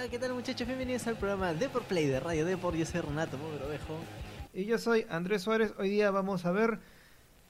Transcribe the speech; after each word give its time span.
Hola, 0.00 0.08
¿qué 0.08 0.18
tal 0.18 0.32
muchachos? 0.32 0.66
Bienvenidos 0.66 1.06
al 1.08 1.16
programa 1.18 1.52
Deport 1.52 1.84
Play 1.84 2.06
de 2.06 2.20
Radio 2.20 2.46
Deport. 2.46 2.74
Yo 2.74 2.86
soy 2.86 3.02
Renato 3.02 3.36
Mogrovejo. 3.36 3.98
Y 4.54 4.64
yo 4.64 4.78
soy 4.78 5.04
Andrés 5.10 5.42
Suárez. 5.42 5.74
Hoy 5.76 5.90
día 5.90 6.10
vamos 6.10 6.46
a 6.46 6.52
ver 6.52 6.78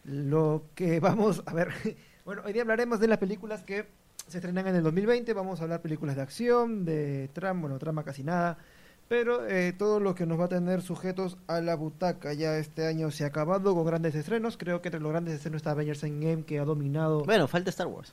lo 0.03 0.65
que 0.75 0.99
vamos 0.99 1.45
a 1.47 1.55
ver. 1.55 1.69
Bueno, 2.25 2.43
hoy 2.45 2.53
día 2.53 2.63
hablaremos 2.63 2.99
de 2.99 3.07
las 3.07 3.19
películas 3.19 3.63
que 3.63 3.87
se 4.27 4.39
estrenan 4.39 4.67
en 4.67 4.75
el 4.75 4.83
2020. 4.83 5.33
Vamos 5.33 5.61
a 5.61 5.63
hablar 5.63 5.81
películas 5.81 6.17
de 6.17 6.23
acción, 6.23 6.85
de 6.85 7.31
trama, 7.33 7.61
bueno, 7.61 7.79
trama 7.79 8.03
casi 8.03 8.25
nada. 8.25 8.59
Pero 9.07 9.47
eh, 9.47 9.73
todo 9.73 10.01
lo 10.01 10.17
que 10.17 10.27
nos 10.27 10.41
va 10.41 10.47
a 10.47 10.49
tener 10.49 10.83
sujetos 10.83 11.39
a 11.47 11.61
la 11.61 11.77
butaca. 11.77 12.33
Ya 12.33 12.59
este 12.59 12.85
año 12.89 13.13
se 13.13 13.23
ha 13.23 13.29
acabado 13.29 13.77
con 13.77 13.87
grandes 13.87 14.17
estrenos. 14.17 14.57
Creo 14.57 14.83
que 14.83 14.89
entre 14.89 15.01
los 15.01 15.13
grandes 15.13 15.35
estrenos 15.35 15.61
está 15.61 15.71
Avengers 15.71 16.03
Endgame 16.03 16.43
que 16.43 16.59
ha 16.59 16.65
dominado. 16.65 17.23
Bueno, 17.23 17.47
falta 17.47 17.71
Star 17.71 17.87
Wars. 17.87 18.13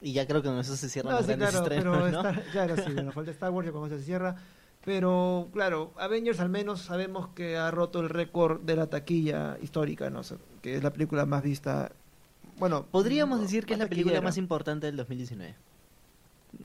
Y 0.00 0.12
ya 0.12 0.26
creo 0.26 0.42
que 0.42 0.48
con 0.48 0.58
eso 0.58 0.76
se 0.76 0.88
cierran 0.88 1.12
No, 1.12 1.18
los 1.20 1.26
sí, 1.26 1.34
claro, 1.34 1.58
estrenos, 1.58 1.98
pero 2.02 2.10
¿no? 2.22 2.28
está- 2.28 2.42
claro, 2.52 2.76
sí, 2.76 2.92
bueno, 2.92 3.12
falta 3.12 3.30
Star 3.30 3.50
Wars, 3.50 3.66
ya 3.66 3.72
con 3.72 3.86
eso 3.86 3.98
se 3.98 4.04
cierra. 4.04 4.36
Pero 4.84 5.48
claro, 5.52 5.92
Avengers 5.98 6.38
al 6.38 6.48
menos 6.48 6.82
sabemos 6.82 7.28
que 7.34 7.56
ha 7.56 7.70
roto 7.72 8.00
el 8.00 8.08
récord 8.08 8.60
de 8.60 8.76
la 8.76 8.86
taquilla 8.86 9.58
histórica, 9.60 10.10
¿no? 10.10 10.20
O 10.20 10.22
sea, 10.22 10.36
que 10.62 10.76
es 10.76 10.82
la 10.84 10.92
película 10.92 11.26
más 11.26 11.42
vista. 11.42 11.90
Bueno, 12.58 12.86
Podríamos 12.90 13.38
no, 13.38 13.42
decir 13.42 13.66
que 13.66 13.72
es 13.72 13.78
la 13.80 13.88
película 13.88 14.20
más 14.20 14.36
importante 14.36 14.86
del 14.86 14.96
2019. 14.96 15.54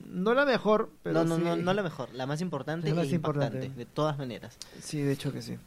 No 0.06 0.34
la 0.34 0.46
mejor, 0.46 0.90
pero 1.02 1.24
no, 1.24 1.24
no, 1.24 1.36
sí, 1.36 1.42
no, 1.42 1.56
no 1.56 1.74
la 1.74 1.82
mejor, 1.82 2.14
la 2.14 2.26
más 2.26 2.40
importante 2.40 2.88
La 2.90 2.94
más 2.94 3.06
e 3.08 3.14
importante. 3.14 3.68
de 3.70 3.86
todas 3.86 4.16
maneras. 4.16 4.56
Sí, 4.80 5.02
de 5.02 5.12
hecho 5.12 5.32
que 5.32 5.42
sí. 5.42 5.58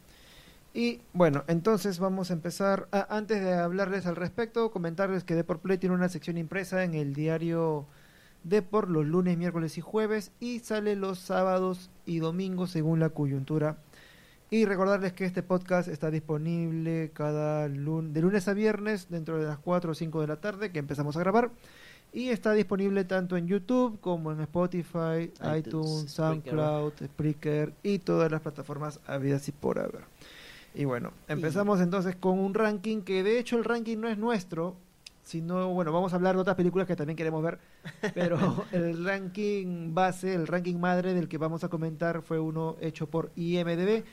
Y 0.76 1.00
bueno, 1.14 1.46
entonces 1.48 2.00
vamos 2.00 2.30
a 2.30 2.34
empezar. 2.34 2.90
Ah, 2.92 3.08
antes 3.10 3.42
de 3.42 3.54
hablarles 3.54 4.06
al 4.08 4.18
respecto, 4.18 4.72
comentarles 4.72 5.24
que 5.24 5.34
Deport 5.34 5.62
Play 5.62 5.78
tiene 5.78 5.96
una 5.96 6.10
sección 6.10 6.38
impresa 6.38 6.84
en 6.84 6.96
el 6.96 7.14
diario 7.14 7.86
Deport 8.44 8.90
los 8.90 9.06
lunes, 9.06 9.38
miércoles 9.38 9.78
y 9.78 9.82
jueves 9.82 10.34
y 10.42 10.60
sale 10.60 10.98
los 10.98 11.18
sábados 11.20 11.90
y 12.06 12.20
domingos 12.20 12.72
según 12.72 13.00
la 13.00 13.10
coyuntura. 13.10 13.78
Y 14.50 14.66
recordarles 14.66 15.14
que 15.14 15.24
este 15.24 15.44
podcast 15.44 15.88
está 15.88 16.12
disponible 16.12 17.10
cada 17.14 17.70
lun 17.70 18.12
de 18.12 18.22
lunes 18.22 18.50
a 18.50 18.54
viernes 18.54 19.08
dentro 19.10 19.40
de 19.40 19.48
las 19.48 19.60
4 19.60 19.94
o 19.94 19.96
5 19.96 20.20
de 20.20 20.28
la 20.28 20.42
tarde 20.42 20.74
que 20.74 20.80
empezamos 20.80 21.16
a 21.16 21.22
grabar. 21.22 21.52
Y 22.12 22.32
está 22.32 22.52
disponible 22.52 23.06
tanto 23.06 23.38
en 23.38 23.48
YouTube 23.48 23.98
como 24.02 24.34
en 24.34 24.42
Spotify, 24.42 25.32
iTunes, 25.58 25.58
iTunes, 25.58 25.88
Spreaker. 25.88 26.10
SoundCloud, 26.10 26.94
Spreaker 27.06 27.74
y 27.82 28.00
todas 28.00 28.30
las 28.30 28.42
plataformas 28.42 29.00
habidas 29.08 29.48
y 29.48 29.54
por 29.54 29.80
haber. 29.80 30.15
Y 30.76 30.84
bueno, 30.84 31.14
empezamos 31.30 31.80
entonces 31.80 32.18
con 32.18 32.38
un 32.38 32.54
ranking 32.54 33.02
que 33.02 33.24
de 33.24 33.40
hecho 33.40 33.58
el 33.58 33.64
ranking 33.64 33.98
no 33.98 34.10
es 34.10 34.18
nuestro, 34.18 34.76
sino, 35.24 35.74
bueno, 35.74 35.94
vamos 35.94 36.12
a 36.12 36.18
hablar 36.18 36.36
de 36.36 36.42
otras 36.42 36.58
películas 36.58 36.86
que 36.86 36.98
también 36.98 37.16
queremos 37.16 37.42
ver, 37.42 37.60
pero 38.14 38.38
el 38.74 39.06
ranking 39.06 39.94
base, 39.94 40.36
el 40.36 40.48
ranking 40.48 40.76
madre 40.76 41.14
del 41.14 41.30
que 41.30 41.38
vamos 41.38 41.64
a 41.64 41.70
comentar 41.70 42.22
fue 42.22 42.40
uno 42.40 42.76
hecho 42.82 43.10
por 43.10 43.32
IMDB, 43.38 44.04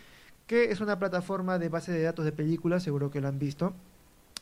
que 0.47 0.71
es 0.71 0.81
una 0.81 1.01
plataforma 1.01 1.59
de 1.59 1.69
base 1.69 1.91
de 1.91 2.03
datos 2.03 2.25
de 2.25 2.33
películas, 2.33 2.85
seguro 2.85 3.11
que 3.11 3.21
lo 3.21 3.27
han 3.27 3.41
visto. 3.41 3.75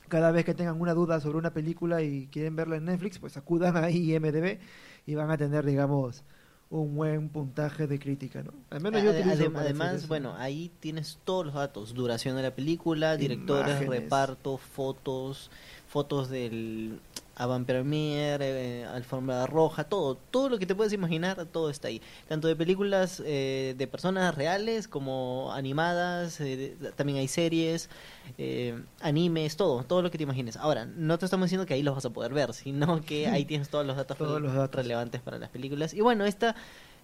Cada 0.09 0.31
vez 0.31 0.45
que 0.45 0.55
tengan 0.55 0.81
una 0.81 0.93
duda 0.93 1.21
sobre 1.21 1.39
una 1.39 1.55
película 1.55 2.03
y 2.03 2.27
quieren 2.27 2.55
verla 2.55 2.77
en 2.77 2.85
Netflix, 2.85 3.19
pues 3.19 3.37
acudan 3.39 3.77
a 3.77 3.91
IMDB 3.91 4.59
y 5.07 5.15
van 5.15 5.31
a 5.31 5.39
tener, 5.39 5.65
digamos, 5.65 6.23
un 6.71 6.95
buen 6.95 7.29
puntaje 7.29 7.87
de 7.89 7.99
crítica, 7.99 8.43
¿no? 8.45 8.53
Al 8.71 8.81
menos 8.81 9.03
yo 9.03 9.11
adem- 9.13 9.57
además, 9.59 10.07
bueno, 10.07 10.37
ahí 10.37 10.71
tienes 10.79 11.19
todos 11.25 11.47
los 11.47 11.55
datos, 11.55 11.95
duración 11.95 12.37
de 12.37 12.43
la 12.43 12.55
película, 12.55 13.17
directores, 13.17 13.73
Imágenes. 13.83 13.89
reparto, 14.03 14.57
fotos, 14.57 15.51
fotos 15.89 16.29
del 16.31 17.01
avant 17.41 17.67
premier, 17.67 18.41
eh, 18.43 18.85
alfombra 18.85 19.47
roja, 19.47 19.85
todo, 19.85 20.17
todo 20.31 20.49
lo 20.51 20.59
que 20.59 20.67
te 20.67 20.75
puedes 20.75 20.93
imaginar, 20.93 21.47
todo 21.47 21.71
está 21.71 21.89
ahí. 21.89 22.03
Tanto 22.29 22.49
de 22.49 22.55
películas 22.55 23.23
eh, 23.25 23.75
de 23.79 23.87
personas 23.87 24.35
reales 24.35 24.89
como 24.89 25.51
animadas, 25.53 26.41
eh, 26.41 26.77
también 26.97 27.19
hay 27.19 27.29
series, 27.29 27.89
eh, 28.37 28.79
animes, 29.01 29.57
todo, 29.57 29.83
todo 29.85 30.03
lo 30.03 30.11
que 30.11 30.19
te 30.19 30.25
imagines. 30.25 30.57
Ahora, 30.57 30.85
no 30.85 31.19
te 31.19 31.25
estamos 31.25 31.47
diciendo 31.47 31.65
que 31.67 31.75
ahí 31.75 31.83
los 31.83 31.95
vas 31.95 32.05
a 32.05 32.11
poder 32.11 32.35
ver, 32.35 32.53
sino 32.53 33.01
que 33.01 33.27
ahí 33.29 33.45
tienes 33.47 33.71
todos 33.71 33.87
los 33.87 33.97
datos, 33.97 34.19
Todos 34.19 34.41
los 34.41 34.53
datos. 34.55 34.77
relevantes 34.77 35.21
para 35.23 35.39
las 35.39 35.49
películas. 35.49 35.95
Y 35.95 36.03
bueno, 36.03 36.27
esta 36.27 36.55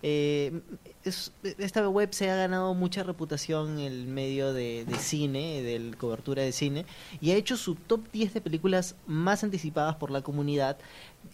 eh, 0.02 0.60
es- 1.04 1.32
esta 1.58 1.88
web 1.88 2.12
se 2.12 2.30
ha 2.30 2.36
ganado 2.36 2.74
mucha 2.74 3.02
reputación 3.02 3.78
en 3.78 3.92
el 3.92 4.06
medio 4.06 4.52
de, 4.52 4.84
cine, 4.98 5.62
de 5.62 5.94
cobertura 5.96 6.42
de 6.42 6.52
cine, 6.52 6.84
y 7.20 7.30
ha 7.30 7.36
hecho 7.36 7.56
su 7.56 7.74
top 7.74 8.00
10 8.12 8.34
de 8.34 8.40
películas 8.40 8.94
más 9.06 9.44
anticipadas 9.44 9.96
por 9.96 10.10
la 10.10 10.22
comunidad, 10.22 10.76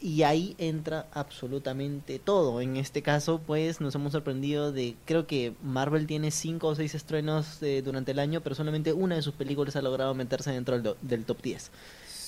y 0.00 0.22
ahí 0.22 0.54
entra 0.58 1.06
absolutamente 1.12 2.18
todo. 2.18 2.60
En 2.60 2.76
este 2.76 3.02
caso, 3.02 3.40
pues 3.46 3.80
nos 3.80 3.94
hemos 3.94 4.12
sorprendido 4.12 4.72
de, 4.72 4.96
creo 5.04 5.26
que 5.26 5.54
Marvel 5.62 6.06
tiene 6.06 6.30
5 6.30 6.66
o 6.68 6.74
6 6.74 6.94
estrenos 6.94 7.62
eh, 7.62 7.82
durante 7.84 8.10
el 8.12 8.18
año, 8.18 8.40
pero 8.40 8.54
solamente 8.54 8.92
una 8.92 9.16
de 9.16 9.22
sus 9.22 9.34
películas 9.34 9.76
ha 9.76 9.82
logrado 9.82 10.14
meterse 10.14 10.50
dentro 10.50 10.80
del, 10.80 10.94
del 11.02 11.24
top 11.24 11.42
10. 11.42 11.70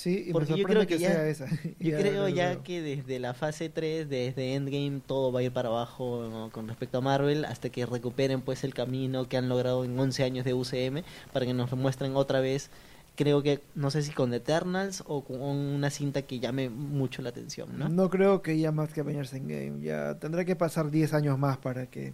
Sí, 0.05 0.25
y 0.29 0.33
Porque 0.33 0.53
me 0.53 0.59
yo 0.59 0.65
creo 0.67 0.81
que 0.87 0.87
que, 0.87 0.99
ya- 0.99 1.13
sea 1.13 1.29
esa. 1.29 1.47
Yo 1.81 1.91
Ya, 1.93 1.99
creo 1.99 2.29
ya 2.29 2.47
luego. 2.49 2.63
que 2.65 2.83
desde 2.83 3.19
la 3.19 3.33
fase 3.33 3.71
3, 3.71 4.09
desde 4.09 4.55
Endgame, 4.55 5.01
todo 5.07 5.33
va 5.33 5.41
a 5.41 5.43
ir 5.43 5.53
para 5.53 5.69
abajo 5.71 6.29
¿no? 6.31 6.51
con 6.51 6.69
respecto 6.69 6.99
a 6.99 7.01
Marvel, 7.01 7.45
hasta 7.47 7.71
que 7.71 7.87
recuperen 7.87 8.43
pues 8.43 8.65
el 8.65 8.75
camino 8.75 9.29
que 9.29 9.37
han 9.39 9.49
logrado 9.49 9.85
en 9.85 9.99
11 9.99 10.23
años 10.25 10.45
de 10.45 10.53
UCM, 10.55 11.03
para 11.33 11.47
que 11.47 11.55
nos 11.55 11.73
muestren 11.73 12.17
otra 12.17 12.41
vez, 12.41 12.71
creo 13.17 13.43
que, 13.43 13.61
no 13.75 13.91
sé 13.91 14.03
si 14.03 14.13
con 14.13 14.35
Eternals 14.35 15.03
o 15.07 15.25
con 15.25 15.41
una 15.41 15.89
cinta 15.91 16.23
que 16.23 16.39
llame 16.39 16.69
mucho 16.69 17.23
la 17.23 17.31
atención, 17.31 17.79
¿no? 17.79 17.89
¿no? 17.89 18.11
creo 18.11 18.43
que 18.43 18.59
ya 18.59 18.73
más 18.73 18.93
que 18.93 19.01
Avengers 19.01 19.33
Endgame. 19.33 19.81
Ya 19.83 20.19
tendrá 20.19 20.45
que 20.45 20.57
pasar 20.57 20.91
10 20.91 21.15
años 21.15 21.39
más 21.39 21.57
para 21.59 21.87
que 21.87 22.13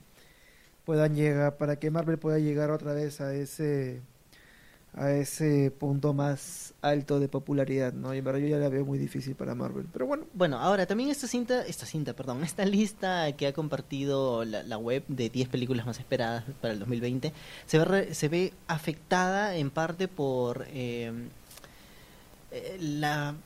puedan 0.85 1.15
llegar, 1.15 1.57
para 1.57 1.77
que 1.79 1.91
Marvel 1.91 2.19
pueda 2.19 2.39
llegar 2.39 2.71
otra 2.71 2.93
vez 2.95 3.21
a 3.21 3.35
ese 3.35 4.01
a 4.95 5.13
ese 5.13 5.71
punto 5.71 6.13
más 6.13 6.75
alto 6.83 7.21
de 7.21 7.29
popularidad, 7.29 7.93
¿no? 7.93 8.13
Y 8.13 8.19
en 8.19 8.25
verdad 8.25 8.41
yo 8.41 8.49
ya 8.49 8.57
la 8.57 8.69
veo 8.69 8.85
muy 8.85 8.99
difícil 8.99 9.37
para 9.37 9.55
Marvel. 9.55 9.87
Pero 9.93 10.07
bueno, 10.07 10.25
Bueno, 10.35 10.59
ahora 10.59 10.87
también 10.87 11.11
esta 11.11 11.29
cinta, 11.29 11.65
esta 11.67 11.87
cinta, 11.87 12.13
perdón, 12.15 12.43
esta 12.43 12.65
lista 12.65 13.31
que 13.37 13.47
ha 13.47 13.53
compartido 13.53 14.45
la, 14.45 14.79
web 14.79 15.05
de 15.09 15.29
10 15.29 15.49
películas 15.49 15.87
más 15.87 15.99
esperadas 15.99 16.45
para 16.61 16.73
el 16.73 16.81
2020 16.81 17.33
se 17.67 17.79
ve, 17.79 18.15
se 18.15 18.29
ve 18.29 18.53
afectada 18.67 19.57
en 19.57 19.71
parte 19.71 20.09
por 20.09 20.67
eh, 20.69 21.13
eh, 22.51 22.77
la, 22.81 23.37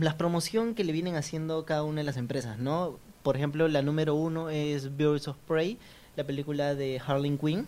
la 0.00 0.16
promoción 0.16 0.74
que 0.74 0.84
le 0.84 0.92
vienen 0.92 1.16
haciendo 1.16 1.64
cada 1.64 1.82
una 1.82 1.98
de 1.98 2.04
las 2.04 2.16
empresas, 2.16 2.58
¿no? 2.58 2.98
Por 3.22 3.36
ejemplo, 3.36 3.68
la 3.68 3.82
número 3.82 4.14
uno 4.14 4.48
es 4.48 4.96
Birds 4.96 5.28
of 5.28 5.36
Prey, 5.46 5.78
la 6.16 6.24
película 6.24 6.74
de 6.74 7.00
Harley 7.04 7.36
Quinn. 7.36 7.66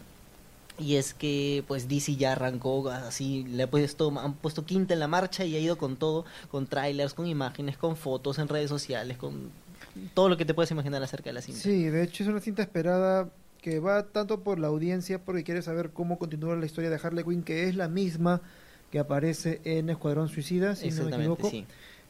Y 0.78 0.96
es 0.96 1.14
que 1.14 1.64
pues 1.66 1.88
DC 1.88 2.16
ya 2.16 2.32
arrancó 2.32 2.88
así, 2.90 3.44
le 3.44 3.62
ha 3.62 3.70
puesto, 3.70 4.12
han 4.18 4.34
puesto 4.34 4.66
quinta 4.66 4.94
en 4.94 5.00
la 5.00 5.08
marcha 5.08 5.44
y 5.44 5.56
ha 5.56 5.58
ido 5.58 5.78
con 5.78 5.96
todo, 5.96 6.24
con 6.50 6.66
trailers, 6.66 7.14
con 7.14 7.26
imágenes, 7.26 7.76
con 7.76 7.96
fotos 7.96 8.38
en 8.38 8.48
redes 8.48 8.68
sociales, 8.68 9.16
con 9.16 9.50
todo 10.12 10.28
lo 10.28 10.36
que 10.36 10.44
te 10.44 10.52
puedes 10.52 10.70
imaginar 10.70 11.02
acerca 11.02 11.30
de 11.30 11.34
la 11.34 11.40
cinta. 11.40 11.60
sí, 11.60 11.84
de 11.84 12.02
hecho 12.02 12.22
es 12.22 12.28
una 12.28 12.40
cinta 12.40 12.62
esperada 12.62 13.30
que 13.62 13.80
va 13.80 14.04
tanto 14.04 14.40
por 14.40 14.58
la 14.58 14.68
audiencia 14.68 15.18
porque 15.18 15.42
quiere 15.42 15.62
saber 15.62 15.90
cómo 15.90 16.18
continúa 16.18 16.54
la 16.56 16.66
historia 16.66 16.90
de 16.90 17.00
Harley 17.02 17.24
Quinn, 17.24 17.42
que 17.42 17.68
es 17.68 17.74
la 17.74 17.88
misma 17.88 18.42
que 18.92 18.98
aparece 18.98 19.60
en 19.64 19.90
Escuadrón 19.90 20.28
Suicida, 20.28 20.76
si 20.76 20.90
no 20.90 21.04
me 21.04 21.16
equivoco. 21.16 21.50
sí. 21.50 21.66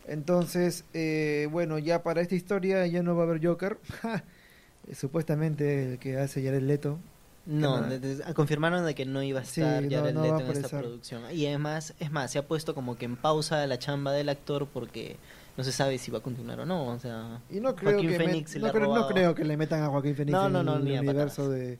Entonces, 0.09 0.85
eh, 0.95 1.49
bueno, 1.51 1.79
ya 1.79 2.03
para 2.03 2.21
esta 2.21 2.35
historia 2.35 2.87
ya 2.87 3.03
no 3.03 3.17
va 3.17 3.25
a 3.25 3.27
haber 3.27 3.45
Joker. 3.45 3.79
Supuestamente 4.95 5.93
el 5.93 5.99
que 5.99 6.17
hace 6.17 6.45
Jared 6.45 6.63
Leto. 6.63 6.99
No, 7.47 7.81
de- 7.81 7.99
de- 8.01 8.35
confirmaron 8.35 8.85
de 8.85 8.95
que 8.95 9.07
no 9.07 9.23
iba 9.23 9.41
a 9.41 9.45
Sí, 9.45 9.61
estar 9.61 9.83
no, 9.83 9.91
Jared 9.91 10.15
no 10.15 10.23
Leto 10.23 10.41
en 10.41 10.51
esta 10.51 10.79
producción. 10.81 11.23
Y 11.33 11.47
además, 11.47 11.95
es 12.01 12.11
más, 12.11 12.31
se 12.33 12.39
ha 12.39 12.47
puesto 12.47 12.75
como 12.75 12.97
que 12.99 13.05
en 13.05 13.17
pausa 13.17 13.65
la 13.67 13.79
chamba 13.79 14.13
del 14.13 14.29
actor 14.29 14.67
porque 14.67 15.17
no 15.57 15.63
se 15.65 15.73
sabe 15.73 15.97
si 15.99 16.11
va 16.11 16.19
a 16.19 16.23
continuar 16.23 16.61
o 16.61 16.67
no. 16.67 16.89
O 16.89 16.99
sea, 16.99 17.41
Y 17.49 17.61
no 17.61 17.75
creo, 17.77 17.93
Joaquín 17.93 18.11
que, 18.11 18.17
Phoenix 18.17 18.55
le 18.57 18.61
no, 18.61 18.73
creo, 18.73 18.95
no 18.95 19.07
creo 19.09 19.35
que 19.35 19.45
le 19.45 19.57
metan 19.57 19.83
a 19.83 19.89
Joaquín 19.89 20.17
Phoenix 20.17 20.33
No, 20.33 20.47
en 20.47 20.53
no, 20.53 20.63
no, 20.63 20.75
el 20.77 20.83
universo 20.83 21.49
de, 21.49 21.79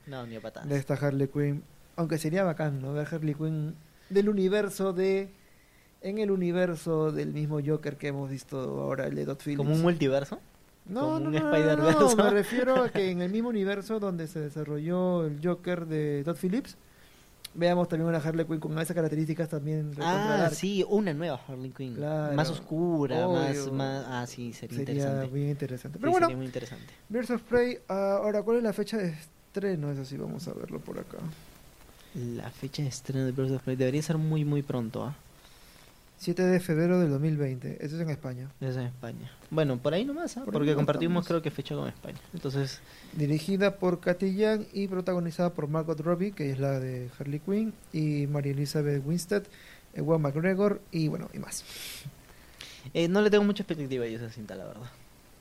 de 0.65 0.77
esta 0.77 0.95
Harley 0.95 1.29
Quinn. 1.29 1.63
Aunque 1.97 2.19
sería 2.19 2.45
bacán, 2.45 2.81
¿no? 2.81 2.93
Ver 2.93 3.09
Harley 3.11 3.35
Quinn 3.35 3.75
del 4.09 4.29
universo 4.29 4.93
de... 4.93 5.31
En 6.03 6.19
el 6.19 6.31
universo 6.31 7.11
del 7.11 7.33
mismo 7.33 7.59
Joker 7.65 7.97
que 7.97 8.09
hemos 8.09 8.31
visto 8.31 8.59
ahora, 8.61 9.07
el 9.07 9.17
de 9.17 9.25
Dot 9.25 9.43
Phillips. 9.43 9.57
Como 9.59 9.75
un 9.75 9.83
multiverso. 9.83 10.39
No, 10.89 11.01
como 11.01 11.19
no, 11.21 11.27
un 11.27 11.33
no, 11.35 11.41
no, 11.41 11.57
Spider-Verse. 11.57 12.17
no, 12.17 12.25
me 12.25 12.31
refiero 12.31 12.83
a 12.85 12.89
que 12.91 13.11
en 13.11 13.21
el 13.23 13.31
mismo 13.31 13.49
universo 13.49 13.99
donde 13.99 14.27
se 14.29 14.41
desarrolló 14.41 15.25
el 15.27 15.41
Joker 15.43 15.87
de 15.87 16.23
Todd 16.25 16.37
Phillips, 16.41 16.77
veamos 17.55 17.89
también 17.89 18.09
una 18.09 18.19
Harley 18.19 18.45
Quinn 18.47 18.61
con 18.61 18.79
esas 18.79 18.95
características 18.95 19.49
también. 19.49 19.93
Ah, 20.01 20.49
sí, 20.53 20.85
una 20.89 21.13
nueva 21.13 21.41
Harley 21.49 21.71
Quinn. 21.71 21.95
Claro. 21.95 22.35
Más 22.35 22.51
oscura, 22.51 23.27
más, 23.27 23.73
más... 23.73 24.05
Ah, 24.09 24.27
sí, 24.27 24.53
sería, 24.53 24.77
Sería 24.79 24.95
interesante. 24.95 25.35
bien 25.35 25.49
interesante. 25.51 25.99
Sí, 25.99 26.01
Pero 26.01 26.13
bueno, 26.13 26.27
sería 26.27 26.37
muy 26.37 26.47
interesante. 26.47 26.93
Birds 27.09 27.31
of 27.31 27.43
Prey, 27.43 27.79
ah, 27.89 28.19
ahora, 28.23 28.43
¿cuál 28.43 28.59
es 28.59 28.63
la 28.63 28.73
fecha 28.73 28.97
de 28.99 29.09
estreno? 29.09 29.91
Eso 29.91 30.05
sí, 30.05 30.17
vamos 30.17 30.47
a 30.49 30.53
verlo 30.53 30.79
por 30.81 30.99
acá. 30.99 31.19
La 32.15 32.49
fecha 32.51 32.83
de 32.83 32.89
estreno 32.89 33.25
de 33.27 33.33
Birds 33.33 33.53
of 33.53 33.63
Prey 33.63 33.77
debería 33.77 34.03
ser 34.03 34.19
muy, 34.19 34.45
muy 34.45 34.63
pronto, 34.63 35.05
¿ah? 35.05 35.17
7 36.19 36.43
de 36.43 36.61
febrero 36.61 36.99
del 36.99 37.11
2020. 37.11 37.85
Eso 37.85 37.97
es 37.97 38.03
en 38.03 38.11
España. 38.11 38.51
Eso 38.61 38.71
es 38.71 38.77
en 38.77 38.87
España. 38.87 39.31
Bueno, 39.51 39.77
por 39.79 39.93
ahí 39.93 40.05
nomás, 40.05 40.37
¿ah? 40.37 40.45
Por 40.45 40.55
porque 40.55 40.75
compartimos 40.75 41.23
estamos. 41.23 41.27
creo 41.29 41.43
que 41.43 41.51
fecha 41.51 41.75
con 41.75 41.89
España. 41.89 42.19
Entonces, 42.33 42.81
Dirigida 43.13 43.77
por 43.77 44.01
Young 44.21 44.65
y 44.73 44.89
protagonizada 44.89 45.51
por 45.53 45.69
Margot 45.69 46.01
Robbie, 46.01 46.33
que 46.33 46.51
es 46.51 46.59
la 46.59 46.81
de 46.81 47.11
Harley 47.19 47.41
Quinn, 47.41 47.75
y 47.93 48.27
María 48.27 48.53
Elizabeth 48.53 49.03
Winstead, 49.07 49.43
Ewan 49.95 50.23
McGregor 50.23 50.81
y 50.91 51.09
bueno, 51.09 51.29
y 51.35 51.39
más. 51.39 51.65
eh, 52.95 53.09
no 53.09 53.21
le 53.21 53.31
tengo 53.31 53.45
mucha 53.45 53.63
expectativa 53.63 54.05
a 54.05 54.09
esa 54.09 54.31
cinta, 54.31 54.55
la 54.55 54.65
verdad. 54.65 54.91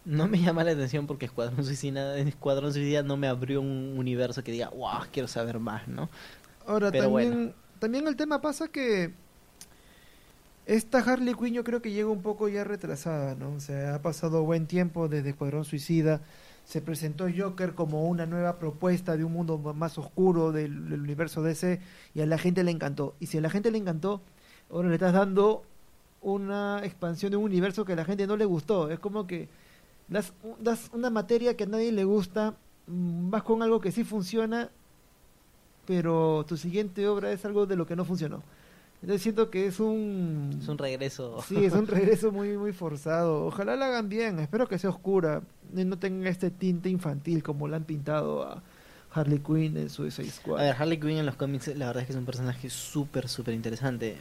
No 0.04 0.28
me 0.28 0.40
llama 0.40 0.64
la 0.64 0.72
atención 0.72 1.08
porque 1.08 1.26
Escuadrón 1.26 1.66
Suicida, 1.66 2.18
Escuadrón 2.20 2.74
Suicida 2.74 3.02
no 3.02 3.18
me 3.18 3.28
abrió 3.28 3.62
un 3.62 3.96
universo 3.98 4.44
que 4.44 4.52
diga, 4.52 4.70
wow, 4.70 5.06
quiero 5.12 5.28
saber 5.28 5.58
más, 5.60 5.88
¿no? 5.88 6.10
Ahora, 6.68 6.92
Pero 6.92 7.06
también, 7.06 7.34
bueno. 7.34 7.54
también 7.80 8.08
el 8.08 8.16
tema 8.16 8.42
pasa 8.42 8.68
que 8.68 9.14
esta 10.66 11.00
Harley 11.00 11.34
Quinn 11.34 11.54
yo 11.54 11.64
creo 11.64 11.82
que 11.82 11.92
llega 11.92 12.10
un 12.10 12.22
poco 12.22 12.48
ya 12.50 12.64
retrasada, 12.64 13.36
¿no? 13.36 13.52
O 13.54 13.60
sea, 13.60 13.96
ha 13.96 14.02
pasado 14.02 14.44
buen 14.44 14.68
tiempo 14.68 15.08
desde 15.08 15.30
Escuadrón 15.30 15.66
Suicida. 15.66 16.22
Se 16.66 16.82
presentó 16.82 17.28
Joker 17.36 17.76
como 17.76 18.08
una 18.08 18.26
nueva 18.26 18.58
propuesta 18.58 19.16
de 19.18 19.24
un 19.24 19.34
mundo 19.34 19.58
más 19.58 19.98
oscuro 19.98 20.52
del, 20.52 20.90
del 20.90 21.02
universo 21.02 21.44
DC 21.44 21.80
y 22.16 22.22
a 22.22 22.26
la 22.26 22.38
gente 22.38 22.64
le 22.64 22.72
encantó. 22.72 23.16
Y 23.20 23.28
si 23.28 23.38
a 23.38 23.42
la 23.42 23.50
gente 23.50 23.70
le 23.70 23.78
encantó, 23.78 24.22
ahora 24.72 24.90
le 24.90 24.96
estás 24.96 25.14
dando 25.14 25.64
una 26.22 26.82
expansión 26.84 27.32
de 27.32 27.38
un 27.38 27.44
universo 27.44 27.86
que 27.86 27.94
a 27.94 27.96
la 27.96 28.06
gente 28.06 28.26
no 28.26 28.36
le 28.36 28.46
gustó. 28.46 28.90
Es 28.90 29.00
como 29.00 29.28
que 29.28 29.48
das, 30.08 30.34
das 30.60 30.90
una 30.94 31.12
materia 31.12 31.56
que 31.56 31.66
a 31.66 31.68
nadie 31.68 31.92
le 31.92 32.04
gusta, 32.04 32.56
mm, 32.88 33.30
vas 33.30 33.44
con 33.44 33.62
algo 33.62 33.80
que 33.80 33.92
sí 33.92 34.04
funciona 34.04 34.72
pero 35.86 36.46
tu 36.48 36.58
siguiente 36.58 37.08
obra 37.08 37.32
es 37.32 37.46
algo 37.46 37.66
de 37.66 37.76
lo 37.76 37.86
que 37.86 37.96
no 37.96 38.06
funcionó. 38.06 38.44
Entonces 39.06 39.22
siento 39.22 39.52
que 39.52 39.68
es 39.68 39.80
un... 39.80 40.58
Es 40.60 40.68
un 40.68 40.80
regreso. 40.80 41.40
Sí, 41.48 41.64
es 41.64 41.74
un 41.74 41.86
regreso 41.88 42.32
muy 42.32 42.58
muy 42.58 42.74
forzado. 42.74 43.46
Ojalá 43.46 43.76
la 43.76 43.86
hagan 43.86 44.10
bien, 44.10 44.40
espero 44.40 44.68
que 44.68 44.80
sea 44.80 44.90
oscura 44.90 45.44
y 45.76 45.84
no 45.86 46.00
tenga 46.00 46.28
este 46.28 46.50
tinte 46.50 46.90
infantil 46.90 47.44
como 47.44 47.68
la 47.68 47.78
han 47.78 47.84
pintado 47.84 48.42
a 48.42 48.64
Harley 49.14 49.38
Quinn 49.38 49.78
en 49.78 49.92
Suicide 49.92 50.32
Squad. 50.32 50.60
A 50.60 50.64
ver, 50.64 50.76
Harley 50.80 51.00
Quinn 51.00 51.18
en 51.20 51.26
los 51.28 51.36
cómics, 51.36 51.68
la 51.78 51.86
verdad 51.86 52.02
es 52.02 52.08
que 52.08 52.14
es 52.14 52.18
un 52.18 52.26
personaje 52.26 52.68
súper, 52.72 53.30
súper 53.30 53.54
interesante. 53.54 54.18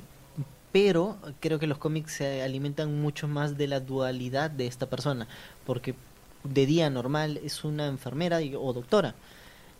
Pero 0.70 1.16
creo 1.40 1.58
que 1.58 1.66
los 1.66 1.78
cómics 1.78 2.12
se 2.16 2.42
alimentan 2.42 3.00
mucho 3.00 3.26
más 3.26 3.56
de 3.56 3.68
la 3.68 3.80
dualidad 3.80 4.50
de 4.50 4.66
esta 4.66 4.84
persona. 4.90 5.26
Porque 5.64 5.94
de 6.42 6.66
día 6.66 6.90
normal 6.90 7.40
es 7.42 7.64
una 7.64 7.86
enfermera 7.86 8.42
y- 8.42 8.54
o 8.54 8.72
doctora. 8.74 9.14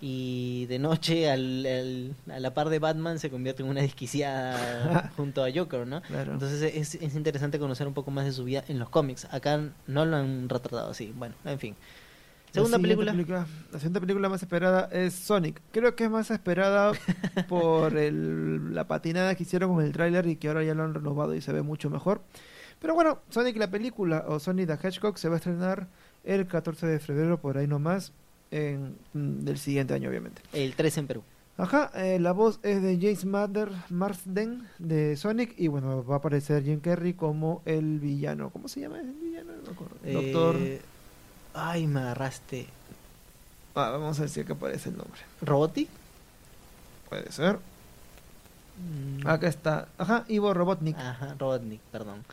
Y 0.00 0.66
de 0.66 0.78
noche, 0.78 1.30
al, 1.30 1.64
al- 1.64 2.14
a 2.34 2.38
la 2.40 2.52
par 2.52 2.68
de 2.68 2.78
Batman, 2.78 3.18
se 3.18 3.30
convierte 3.30 3.62
en 3.62 3.68
una 3.68 3.80
desquiciada 3.80 5.10
junto 5.16 5.42
a 5.44 5.48
Joker, 5.54 5.86
¿no? 5.86 6.02
Claro. 6.02 6.32
Entonces 6.34 6.62
es, 6.74 6.94
es 6.96 7.14
interesante 7.14 7.58
conocer 7.58 7.86
un 7.86 7.94
poco 7.94 8.10
más 8.10 8.24
de 8.26 8.32
su 8.32 8.44
vida 8.44 8.64
en 8.68 8.78
los 8.78 8.90
cómics. 8.90 9.26
Acá 9.30 9.60
no 9.86 10.04
lo 10.04 10.16
han 10.16 10.48
retratado 10.48 10.90
así. 10.90 11.12
Bueno, 11.16 11.34
en 11.44 11.58
fin. 11.58 11.74
La 12.48 12.62
Segunda 12.62 12.76
siguiente 12.78 13.12
película. 13.12 13.46
La 13.72 13.78
siguiente 13.78 14.00
película 14.00 14.28
más 14.28 14.42
esperada 14.42 14.88
es 14.92 15.14
Sonic. 15.14 15.60
Creo 15.72 15.96
que 15.96 16.04
es 16.04 16.10
más 16.10 16.30
esperada 16.30 16.92
por 17.48 17.96
el- 17.96 18.74
la 18.74 18.86
patinada 18.86 19.34
que 19.34 19.42
hicieron 19.44 19.74
con 19.74 19.84
el 19.84 19.92
tráiler 19.92 20.26
y 20.26 20.36
que 20.36 20.48
ahora 20.48 20.62
ya 20.64 20.74
lo 20.74 20.84
han 20.84 20.94
renovado 20.94 21.34
y 21.34 21.40
se 21.40 21.52
ve 21.52 21.62
mucho 21.62 21.90
mejor. 21.90 22.20
Pero 22.80 22.94
bueno, 22.94 23.20
Sonic 23.30 23.56
la 23.56 23.70
película 23.70 24.24
o 24.28 24.38
Sonic 24.38 24.66
the 24.78 24.86
Hedgehog 24.88 25.18
se 25.18 25.28
va 25.28 25.34
a 25.34 25.38
estrenar 25.38 25.88
el 26.24 26.46
14 26.46 26.86
de 26.86 26.98
febrero 27.00 27.40
por 27.40 27.56
ahí 27.58 27.66
nomás 27.66 28.12
en, 28.54 28.96
mm, 29.12 29.44
del 29.44 29.58
siguiente 29.58 29.94
año 29.94 30.08
obviamente. 30.08 30.42
El 30.52 30.74
3 30.74 30.98
en 30.98 31.06
Perú. 31.06 31.22
Ajá, 31.56 31.90
eh, 31.94 32.18
la 32.18 32.32
voz 32.32 32.58
es 32.62 32.82
de 32.82 32.98
James 33.00 33.24
Madder 33.24 33.70
Marsden 33.88 34.66
de 34.78 35.16
Sonic 35.16 35.54
y 35.56 35.68
bueno, 35.68 36.04
va 36.04 36.16
a 36.16 36.18
aparecer 36.18 36.64
Jim 36.64 36.80
Carrey 36.80 37.14
como 37.14 37.62
el 37.64 38.00
villano. 38.00 38.50
¿Cómo 38.50 38.66
se 38.66 38.80
llama 38.80 39.00
el 39.00 39.12
villano? 39.12 39.52
No 39.56 39.62
me 39.62 39.70
acuerdo. 39.70 39.96
Doctor... 40.04 40.56
Eh, 40.58 40.80
Ay, 41.56 41.86
me 41.86 42.00
agarraste. 42.00 42.66
Ah, 43.76 43.90
vamos 43.90 44.18
a 44.18 44.24
decir 44.24 44.44
que 44.44 44.52
aparece 44.52 44.88
el 44.88 44.96
nombre. 44.96 45.20
¿Robotic? 45.40 45.88
Puede 47.08 47.30
ser. 47.30 47.58
Mm, 48.76 49.26
Acá 49.26 49.48
está. 49.48 49.88
Ajá, 49.98 50.24
Ivo 50.28 50.52
Robotnik. 50.54 50.96
Ajá, 50.98 51.34
Robotnik, 51.38 51.80
perdón. 51.92 52.24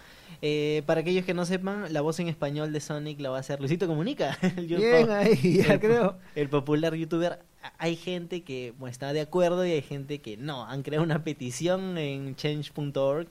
Eh, 0.41 0.81
para 0.87 1.01
aquellos 1.01 1.23
que 1.23 1.33
no 1.35 1.45
sepan, 1.45 1.93
la 1.93 2.01
voz 2.01 2.19
en 2.19 2.27
español 2.27 2.73
de 2.73 2.79
Sonic 2.79 3.19
la 3.19 3.29
va 3.29 3.37
a 3.37 3.39
hacer 3.41 3.59
Luisito 3.59 3.85
Comunica. 3.87 4.37
el 4.57 4.65
Bien 4.67 5.09
ahí, 5.11 5.61
ya 5.65 5.73
el- 5.75 5.79
creo. 5.79 6.15
El 6.35 6.49
popular 6.49 6.95
youtuber. 6.95 7.39
Hay 7.77 7.95
gente 7.95 8.41
que 8.41 8.73
bueno, 8.79 8.91
está 8.91 9.13
de 9.13 9.21
acuerdo 9.21 9.63
y 9.65 9.71
hay 9.71 9.81
gente 9.83 10.19
que 10.19 10.35
no. 10.37 10.65
Han 10.65 10.81
creado 10.81 11.03
una 11.03 11.23
petición 11.23 11.95
en 11.99 12.35
change.org 12.35 13.27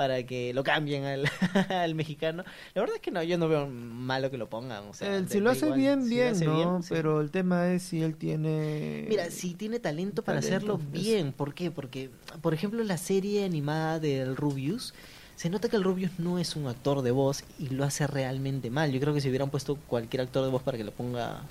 para 0.00 0.22
que 0.24 0.54
lo 0.54 0.64
cambien 0.64 1.04
al, 1.04 1.28
al 1.68 1.94
mexicano. 1.94 2.42
La 2.72 2.80
verdad 2.80 2.96
es 2.96 3.02
que 3.02 3.10
no, 3.10 3.22
yo 3.22 3.36
no 3.36 3.48
veo 3.50 3.66
malo 3.68 4.30
que 4.30 4.38
lo 4.38 4.48
pongan. 4.48 4.84
O 4.88 4.94
sea, 4.94 5.14
Él, 5.14 5.26
da- 5.26 5.30
si 5.30 5.40
lo 5.40 5.50
hace 5.50 5.66
igual. 5.66 5.78
bien, 5.78 6.02
Si 6.04 6.08
lo 6.08 6.14
bien, 6.16 6.28
hace 6.34 6.44
¿no? 6.46 6.56
bien. 6.56 6.68
Pero 6.88 7.20
el 7.20 7.30
tema 7.30 7.70
es 7.70 7.82
si 7.82 8.00
él 8.00 8.16
tiene... 8.16 9.04
Mira, 9.10 9.30
si 9.30 9.52
tiene 9.52 9.78
talento 9.78 10.22
para 10.22 10.38
hacerlo 10.38 10.78
bien, 10.90 11.32
¿por 11.32 11.52
qué? 11.52 11.70
Porque, 11.70 12.08
por 12.40 12.54
ejemplo, 12.54 12.82
la 12.82 12.96
serie 12.96 13.44
animada 13.44 14.00
del 14.00 14.36
Rubius, 14.36 14.94
se 15.36 15.50
nota 15.50 15.68
que 15.68 15.76
el 15.76 15.84
Rubius 15.84 16.12
no 16.18 16.38
es 16.38 16.56
un 16.56 16.66
actor 16.66 17.02
de 17.02 17.10
voz 17.10 17.44
y 17.58 17.68
lo 17.68 17.84
hace 17.84 18.06
realmente 18.06 18.70
mal. 18.70 18.92
Yo 18.92 19.00
creo 19.00 19.12
que 19.12 19.20
si 19.20 19.28
hubieran 19.28 19.50
puesto 19.50 19.76
cualquier 19.86 20.22
actor 20.22 20.42
de 20.46 20.50
voz 20.50 20.62
para 20.62 20.78
que 20.78 20.84
lo 20.84 20.92
ponga, 20.92 21.42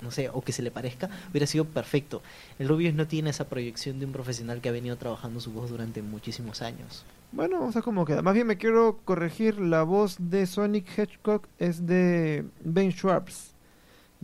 no 0.00 0.12
sé, 0.12 0.28
o 0.32 0.42
que 0.42 0.52
se 0.52 0.62
le 0.62 0.70
parezca, 0.70 1.10
hubiera 1.32 1.48
sido 1.48 1.64
perfecto. 1.64 2.22
El 2.60 2.68
Rubius 2.68 2.94
no 2.94 3.08
tiene 3.08 3.30
esa 3.30 3.48
proyección 3.48 3.98
de 3.98 4.06
un 4.06 4.12
profesional 4.12 4.60
que 4.60 4.68
ha 4.68 4.72
venido 4.72 4.94
trabajando 4.96 5.40
su 5.40 5.50
voz 5.50 5.70
durante 5.70 6.02
muchísimos 6.02 6.62
años. 6.62 7.04
Bueno, 7.32 7.60
vamos 7.60 7.76
a 7.76 7.78
ver 7.78 7.84
cómo 7.84 8.04
queda. 8.04 8.22
Más 8.22 8.34
bien 8.34 8.48
me 8.48 8.56
quiero 8.56 8.98
corregir, 9.04 9.60
la 9.60 9.84
voz 9.84 10.16
de 10.18 10.46
Sonic 10.46 10.98
Hedgehog 10.98 11.42
es 11.58 11.86
de 11.86 12.44
Ben 12.64 12.90
Schwartz. 12.90 13.54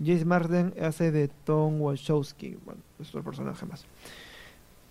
James 0.04 0.26
Marden 0.26 0.74
hace 0.82 1.12
de 1.12 1.28
Tom 1.28 1.80
Wachowski. 1.80 2.58
Bueno, 2.64 2.80
es 2.98 3.08
otro 3.10 3.22
personaje 3.22 3.64
más. 3.64 3.86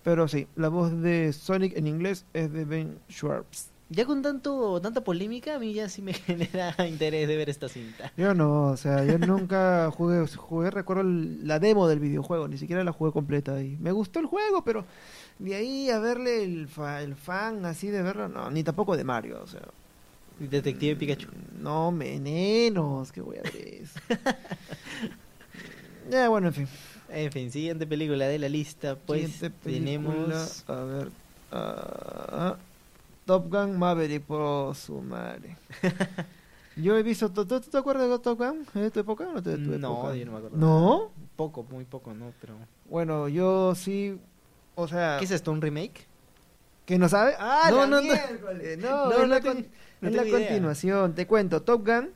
Pero 0.02 0.28
sí, 0.28 0.48
la 0.56 0.68
voz 0.68 0.98
de 1.02 1.34
Sonic 1.34 1.76
en 1.76 1.86
inglés 1.86 2.24
es 2.32 2.50
de 2.52 2.64
Ben 2.64 2.98
Schwartz. 3.10 3.70
Ya 3.88 4.04
con 4.04 4.20
tanto 4.20 4.80
tanta 4.80 5.02
polémica, 5.02 5.54
a 5.54 5.58
mí 5.58 5.72
ya 5.72 5.88
sí 5.88 6.02
me 6.02 6.12
genera 6.14 6.74
interés 6.88 7.28
de 7.28 7.36
ver 7.36 7.48
esta 7.48 7.68
cinta. 7.68 8.12
Yo 8.16 8.34
no, 8.34 8.68
o 8.68 8.76
sea, 8.76 9.04
yo 9.04 9.18
nunca 9.18 9.90
jugué, 9.92 10.26
jugué, 10.26 10.70
recuerdo 10.70 11.02
el- 11.02 11.46
la 11.46 11.60
demo 11.60 11.86
del 11.86 12.00
videojuego, 12.00 12.48
ni 12.48 12.58
siquiera 12.58 12.82
la 12.82 12.92
jugué 12.92 13.12
completa 13.12 13.62
y 13.62 13.76
me 13.76 13.92
gustó 13.92 14.18
el 14.18 14.26
juego, 14.26 14.64
pero 14.64 14.84
de 15.38 15.54
ahí 15.54 15.90
a 15.90 16.00
verle 16.00 16.42
el, 16.42 16.66
fa- 16.68 17.02
el 17.02 17.14
fan 17.14 17.64
así 17.64 17.88
de 17.88 18.02
verlo, 18.02 18.28
no, 18.28 18.50
ni 18.50 18.64
tampoco 18.64 18.96
de 18.96 19.04
Mario, 19.04 19.40
o 19.42 19.46
sea. 19.46 19.62
Detective 20.38 20.96
Pikachu. 20.96 21.28
No, 21.60 21.90
menos, 21.92 23.10
que 23.12 23.20
voy 23.22 23.38
a 23.38 23.42
ver 23.42 23.56
eso. 23.82 23.98
ya, 26.10 26.28
bueno, 26.28 26.48
en 26.48 26.54
fin. 26.54 26.68
En 27.08 27.32
fin, 27.32 27.50
siguiente 27.52 27.86
película 27.86 28.26
de 28.26 28.38
la 28.38 28.48
lista, 28.48 28.96
pues 28.96 29.42
tenemos... 29.62 30.64
A 30.68 30.82
ver. 30.84 31.08
ah, 31.52 32.56
Top 33.26 33.50
Gun 33.50 33.78
Maverick, 33.78 34.22
por 34.22 34.74
su 34.74 35.00
madre. 35.02 35.56
Yo 36.76 36.96
he 36.96 37.02
visto. 37.02 37.28
¿Tú, 37.30 37.44
tú 37.46 37.60
te 37.60 37.78
acuerdas 37.78 38.08
de 38.08 38.18
Top 38.18 38.38
Gun? 38.38 38.62
¿Es 38.68 38.74
de 38.82 38.90
tu 38.90 39.00
época 39.00 39.24
o 39.28 39.32
no 39.34 39.40
de 39.42 39.54
tu 39.56 39.78
No, 39.78 39.92
época? 39.98 40.14
yo 40.14 40.26
no 40.26 40.32
me 40.32 40.38
acuerdo. 40.38 40.56
¿No? 40.58 41.10
Poco, 41.34 41.64
muy 41.70 41.84
poco, 41.84 42.12
¿no? 42.14 42.32
Pero... 42.40 42.54
Bueno, 42.88 43.28
yo 43.28 43.74
sí. 43.74 44.18
O 44.74 44.86
sea. 44.86 45.16
¿Qué 45.18 45.24
es 45.24 45.30
esto, 45.30 45.52
un 45.52 45.60
remake? 45.62 46.06
¿Que 46.84 46.98
no 46.98 47.08
sabe? 47.08 47.32
¡Ah, 47.38 47.68
No, 47.70 47.76
la 47.80 47.86
no, 47.86 47.96
no. 47.96 48.02
miércoles! 48.02 48.78
No, 48.82 49.06
No, 49.06 49.12
es 49.12 49.18
no 49.20 49.26
la, 49.26 49.40
ten- 49.40 49.68
no 50.02 50.08
es 50.08 50.14
la 50.14 50.22
continuación. 50.30 51.14
Te 51.14 51.26
cuento, 51.26 51.62
Top 51.62 51.84
Gun 51.86 52.10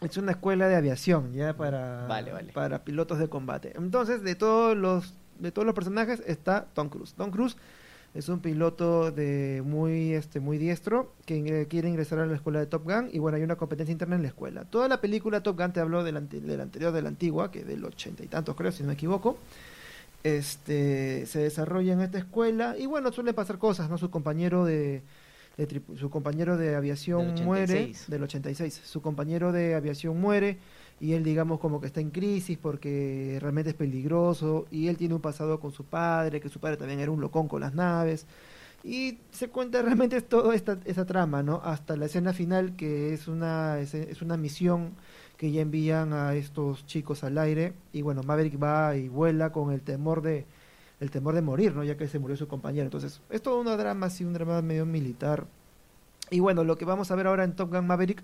es 0.00 0.16
una 0.16 0.32
escuela 0.32 0.66
de 0.66 0.76
aviación 0.76 1.32
ya 1.34 1.54
para, 1.54 2.06
Vale, 2.06 2.32
vale. 2.32 2.52
para 2.52 2.84
pilotos 2.84 3.18
de 3.18 3.28
combate. 3.28 3.72
Entonces, 3.76 4.22
de 4.22 4.34
todos 4.34 4.76
los 4.76 5.14
de 5.38 5.52
todos 5.52 5.66
los 5.66 5.74
personajes 5.74 6.22
está 6.26 6.64
Tom 6.74 6.88
Cruise. 6.88 7.12
Tom 7.14 7.30
Cruise 7.30 7.56
es 8.14 8.28
un 8.28 8.38
piloto 8.40 9.10
de 9.10 9.60
muy 9.66 10.12
este 10.14 10.38
muy 10.40 10.56
diestro 10.56 11.12
que 11.26 11.36
ingre- 11.36 11.66
quiere 11.68 11.88
ingresar 11.88 12.20
a 12.20 12.26
la 12.26 12.34
escuela 12.36 12.60
de 12.60 12.66
Top 12.66 12.84
Gun 12.84 13.08
y 13.12 13.18
bueno, 13.18 13.36
hay 13.36 13.42
una 13.42 13.56
competencia 13.56 13.90
interna 13.92 14.14
en 14.16 14.22
la 14.22 14.28
escuela. 14.28 14.64
Toda 14.64 14.88
la 14.88 15.00
película 15.00 15.42
Top 15.42 15.58
Gun 15.58 15.72
te 15.72 15.80
habló 15.80 16.04
del, 16.04 16.16
ante- 16.16 16.40
del 16.40 16.60
anterior, 16.60 16.92
de 16.92 17.02
la 17.02 17.08
antigua, 17.08 17.50
que 17.50 17.64
del 17.64 17.84
ochenta 17.84 18.22
y 18.22 18.28
tantos 18.28 18.54
creo, 18.54 18.70
si 18.72 18.82
no 18.82 18.88
me 18.88 18.94
equivoco 18.94 19.36
este 20.22 21.26
se 21.26 21.40
desarrolla 21.40 21.92
en 21.92 22.00
esta 22.00 22.18
escuela 22.18 22.76
y 22.78 22.86
bueno 22.86 23.12
suele 23.12 23.34
pasar 23.34 23.58
cosas 23.58 23.90
no 23.90 23.98
su 23.98 24.10
compañero 24.10 24.64
de, 24.64 25.02
de 25.58 25.82
su 25.98 26.08
compañero 26.08 26.56
de 26.56 26.74
aviación 26.76 27.34
Del 27.34 27.44
muere 27.44 27.64
86. 27.74 28.04
del 28.08 28.22
86 28.22 28.80
su 28.84 29.02
compañero 29.02 29.52
de 29.52 29.74
aviación 29.74 30.18
muere 30.20 30.58
y 31.00 31.12
él 31.12 31.24
digamos 31.24 31.60
como 31.60 31.80
que 31.80 31.86
está 31.86 32.00
en 32.00 32.10
crisis 32.10 32.58
porque 32.58 33.38
realmente 33.40 33.70
es 33.70 33.76
peligroso 33.76 34.66
y 34.70 34.88
él 34.88 34.96
tiene 34.96 35.14
un 35.14 35.20
pasado 35.20 35.60
con 35.60 35.72
su 35.72 35.84
padre 35.84 36.40
que 36.40 36.48
su 36.48 36.60
padre 36.60 36.76
también 36.76 37.00
era 37.00 37.10
un 37.10 37.20
locón 37.20 37.48
con 37.48 37.60
las 37.60 37.74
naves 37.74 38.26
y 38.84 39.18
se 39.30 39.48
cuenta 39.48 39.82
realmente 39.82 40.20
toda 40.20 40.54
esta, 40.54 40.78
esa 40.84 41.04
trama 41.04 41.42
no 41.42 41.60
hasta 41.64 41.96
la 41.96 42.06
escena 42.06 42.32
final 42.32 42.76
que 42.76 43.12
es 43.12 43.28
una 43.28 43.80
es, 43.80 43.94
es 43.94 44.22
una 44.22 44.36
misión 44.36 44.92
que 45.36 45.50
ya 45.50 45.62
envían 45.62 46.12
a 46.12 46.34
estos 46.34 46.86
chicos 46.86 47.24
al 47.24 47.38
aire 47.38 47.72
y 47.92 48.02
bueno 48.02 48.22
Maverick 48.22 48.62
va 48.62 48.96
y 48.96 49.08
vuela 49.08 49.52
con 49.52 49.72
el 49.72 49.80
temor 49.80 50.22
de 50.22 50.46
el 51.00 51.10
temor 51.10 51.34
de 51.34 51.42
morir 51.42 51.74
no 51.74 51.84
ya 51.84 51.96
que 51.96 52.08
se 52.08 52.18
murió 52.18 52.36
su 52.36 52.48
compañero. 52.48 52.84
Entonces 52.84 53.20
es 53.30 53.42
todo 53.42 53.60
una 53.60 53.76
drama 53.76 54.06
así 54.06 54.24
un 54.24 54.32
drama 54.32 54.62
medio 54.62 54.86
militar. 54.86 55.46
Y 56.30 56.40
bueno, 56.40 56.64
lo 56.64 56.78
que 56.78 56.84
vamos 56.84 57.10
a 57.10 57.14
ver 57.16 57.26
ahora 57.26 57.44
en 57.44 57.54
Top 57.54 57.70
Gun 57.70 57.86
Maverick 57.86 58.22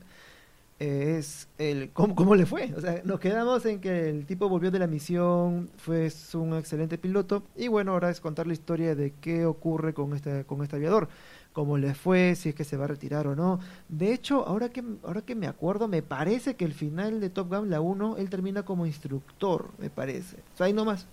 es 0.80 1.46
el 1.58 1.90
cómo, 1.90 2.14
cómo 2.14 2.34
le 2.34 2.46
fue. 2.46 2.72
O 2.74 2.80
sea, 2.80 3.02
nos 3.04 3.20
quedamos 3.20 3.64
en 3.66 3.80
que 3.80 4.08
el 4.08 4.24
tipo 4.24 4.48
volvió 4.48 4.70
de 4.70 4.78
la 4.78 4.86
misión, 4.86 5.70
fue 5.76 6.10
un 6.34 6.56
excelente 6.56 6.96
piloto. 6.96 7.44
Y 7.54 7.68
bueno, 7.68 7.92
ahora 7.92 8.08
es 8.10 8.20
contar 8.20 8.46
la 8.46 8.54
historia 8.54 8.94
de 8.94 9.12
qué 9.20 9.44
ocurre 9.44 9.92
con 9.92 10.14
este, 10.14 10.44
con 10.44 10.62
este 10.62 10.76
aviador. 10.76 11.08
Cómo 11.52 11.76
le 11.76 11.94
fue, 11.94 12.34
si 12.34 12.48
es 12.48 12.54
que 12.54 12.64
se 12.64 12.78
va 12.78 12.84
a 12.84 12.88
retirar 12.88 13.26
o 13.26 13.36
no. 13.36 13.60
De 13.88 14.14
hecho, 14.14 14.46
ahora 14.46 14.70
que, 14.70 14.82
ahora 15.02 15.20
que 15.20 15.34
me 15.34 15.46
acuerdo, 15.46 15.86
me 15.86 16.02
parece 16.02 16.56
que 16.56 16.64
el 16.64 16.72
final 16.72 17.20
de 17.20 17.28
Top 17.28 17.50
Gun, 17.50 17.68
la 17.68 17.82
1, 17.82 18.16
él 18.16 18.30
termina 18.30 18.62
como 18.62 18.86
instructor, 18.86 19.70
me 19.78 19.90
parece. 19.90 20.36
O 20.54 20.56
sea, 20.56 20.66
ahí 20.66 20.72
nomás. 20.72 21.06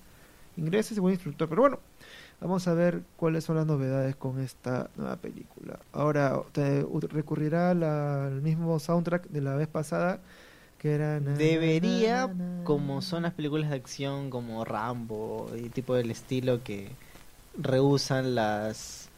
Ingresa 0.56 0.94
y 0.94 0.96
se 0.96 1.02
vuelve 1.02 1.16
instructor. 1.16 1.50
Pero 1.50 1.62
bueno, 1.62 1.80
Vamos 2.40 2.68
a 2.68 2.74
ver 2.74 3.02
cuáles 3.16 3.44
son 3.46 3.56
las 3.56 3.66
novedades 3.66 4.16
con 4.16 4.40
esta 4.40 4.90
nueva 4.96 5.16
película. 5.16 5.80
Ahora 5.92 6.40
te 6.52 6.86
recurrirá 7.10 7.74
la- 7.74 8.28
al 8.28 8.42
mismo 8.42 8.78
soundtrack 8.80 9.28
de 9.30 9.42
la 9.42 9.56
vez 9.56 9.68
pasada, 9.68 10.20
que 10.78 10.94
era... 10.94 11.20
na, 11.20 11.34
Debería, 11.34 12.28
na, 12.28 12.34
na, 12.36 12.64
como 12.64 13.02
son 13.02 13.24
las 13.24 13.34
películas 13.34 13.72
de 13.72 13.76
acción 13.78 14.30
como 14.30 14.64
Rambo 14.66 15.50
y 15.58 15.70
tipo 15.70 15.96
del 15.96 16.12
estilo 16.12 16.64
que 16.64 16.90
rehusan 17.58 18.36
las... 18.36 19.10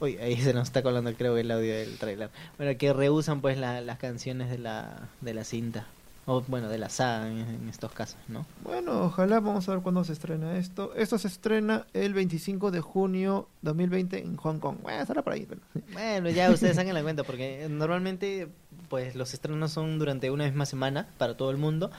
Uy, 0.00 0.16
ahí 0.16 0.36
se 0.40 0.54
nos 0.54 0.64
está 0.68 0.82
colando 0.82 1.12
creo 1.14 1.36
el 1.36 1.50
audio 1.50 1.74
del 1.74 1.98
trailer. 1.98 2.30
Bueno, 2.56 2.76
que 2.78 2.92
rehusan 2.94 3.42
pues 3.42 3.58
la- 3.58 3.82
las 3.82 3.98
canciones 3.98 4.48
de 4.50 4.58
la, 4.58 5.10
de 5.20 5.34
la 5.34 5.44
cinta. 5.44 5.86
O 6.24 6.40
bueno, 6.42 6.68
de 6.68 6.78
la 6.78 6.88
saga 6.88 7.28
en, 7.28 7.38
en 7.38 7.68
estos 7.68 7.90
casos, 7.92 8.16
¿no? 8.28 8.46
Bueno, 8.62 9.02
ojalá 9.06 9.40
vamos 9.40 9.68
a 9.68 9.72
ver 9.72 9.82
cuándo 9.82 10.04
se 10.04 10.12
estrena 10.12 10.56
esto. 10.56 10.94
Esto 10.94 11.18
se 11.18 11.26
estrena 11.26 11.86
el 11.94 12.14
25 12.14 12.70
de 12.70 12.80
junio 12.80 13.48
2020 13.62 14.18
en 14.22 14.36
Hong 14.36 14.58
Kong. 14.60 14.76
Bueno, 14.82 15.00
estará 15.02 15.22
por 15.22 15.32
ahí. 15.32 15.46
pero- 15.48 15.60
Bueno, 15.92 16.30
ya 16.30 16.50
ustedes 16.50 16.76
saquen 16.76 16.94
la 16.94 17.02
cuenta 17.02 17.24
porque 17.24 17.66
normalmente 17.68 18.48
pues 18.88 19.16
los 19.16 19.34
estrenos 19.34 19.72
son 19.72 19.98
durante 19.98 20.30
una 20.30 20.44
misma 20.44 20.64
semana 20.66 21.08
para 21.18 21.36
todo 21.36 21.50
el 21.50 21.56
mundo 21.56 21.90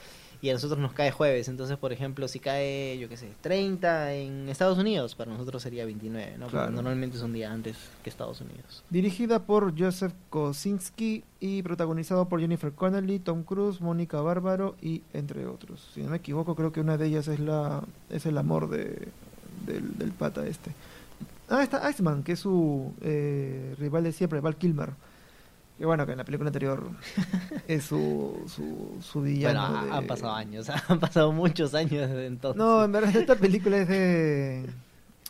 y 0.44 0.50
a 0.50 0.52
nosotros 0.52 0.78
nos 0.78 0.92
cae 0.92 1.10
jueves. 1.10 1.48
Entonces, 1.48 1.78
por 1.78 1.90
ejemplo, 1.90 2.28
si 2.28 2.38
cae, 2.38 2.98
yo 2.98 3.08
qué 3.08 3.16
sé, 3.16 3.30
30 3.40 4.12
en 4.12 4.50
Estados 4.50 4.76
Unidos, 4.76 5.14
para 5.14 5.32
nosotros 5.32 5.62
sería 5.62 5.86
29, 5.86 6.36
¿no? 6.36 6.48
Porque 6.48 6.70
normalmente 6.70 7.16
es 7.16 7.22
un 7.22 7.32
día 7.32 7.50
antes 7.50 7.78
que 8.02 8.10
Estados 8.10 8.42
Unidos. 8.42 8.84
Dirigida 8.90 9.46
por 9.46 9.72
Joseph 9.78 10.12
Kosinski 10.28 11.24
y 11.40 11.62
protagonizado 11.62 12.28
por 12.28 12.40
Jennifer 12.40 12.72
Connelly, 12.72 13.20
Tom 13.20 13.42
Cruise, 13.42 13.80
Mónica 13.80 14.20
Bárbaro 14.20 14.76
y 14.82 15.00
entre 15.14 15.46
otros. 15.46 15.88
Si 15.94 16.02
no 16.02 16.10
me 16.10 16.18
equivoco, 16.18 16.54
creo 16.54 16.72
que 16.72 16.82
una 16.82 16.98
de 16.98 17.06
ellas 17.06 17.26
es 17.28 17.40
la 17.40 17.82
es 18.10 18.26
el 18.26 18.36
amor 18.36 18.68
de, 18.68 19.08
del, 19.64 19.96
del 19.96 20.12
pata 20.12 20.46
este. 20.46 20.72
Ah, 21.48 21.62
está 21.62 21.88
Iceman, 21.88 22.22
que 22.22 22.32
es 22.32 22.40
su 22.40 22.92
eh, 23.00 23.74
rival 23.78 24.04
de 24.04 24.12
siempre, 24.12 24.40
Val 24.40 24.56
Kilmer. 24.56 24.90
Que 25.78 25.84
bueno, 25.86 26.06
que 26.06 26.12
en 26.12 26.18
la 26.18 26.24
película 26.24 26.48
anterior 26.48 26.88
es 27.68 27.84
su, 27.84 28.42
su, 28.46 28.96
su 29.02 29.22
villano. 29.22 29.68
Bueno, 29.70 29.84
de- 29.86 29.92
han 29.92 30.06
pasado 30.06 30.32
años, 30.34 30.68
han 30.88 31.00
pasado 31.00 31.32
muchos 31.32 31.74
años 31.74 32.08
desde 32.08 32.26
entonces. 32.26 32.56
No, 32.58 32.84
en 32.84 32.92
verdad 32.92 33.14
esta 33.16 33.34
película 33.36 33.78
es 33.78 33.88
de... 33.88 34.66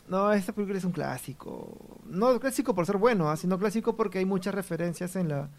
No, 0.07 0.31
esta 0.31 0.53
película 0.53 0.77
es 0.77 0.85
un 0.85 0.91
clásico. 0.91 1.97
No 2.05 2.39
clásico 2.39 2.75
por 2.75 2.85
ser 2.85 2.97
bueno, 2.97 3.29
ah, 3.31 3.37
sino 3.37 3.57
clásico 3.57 3.95
porque 3.95 4.19
hay 4.19 4.25
muchas 4.25 4.53
referencias 4.53 5.15
en 5.15 5.29
la 5.29 5.49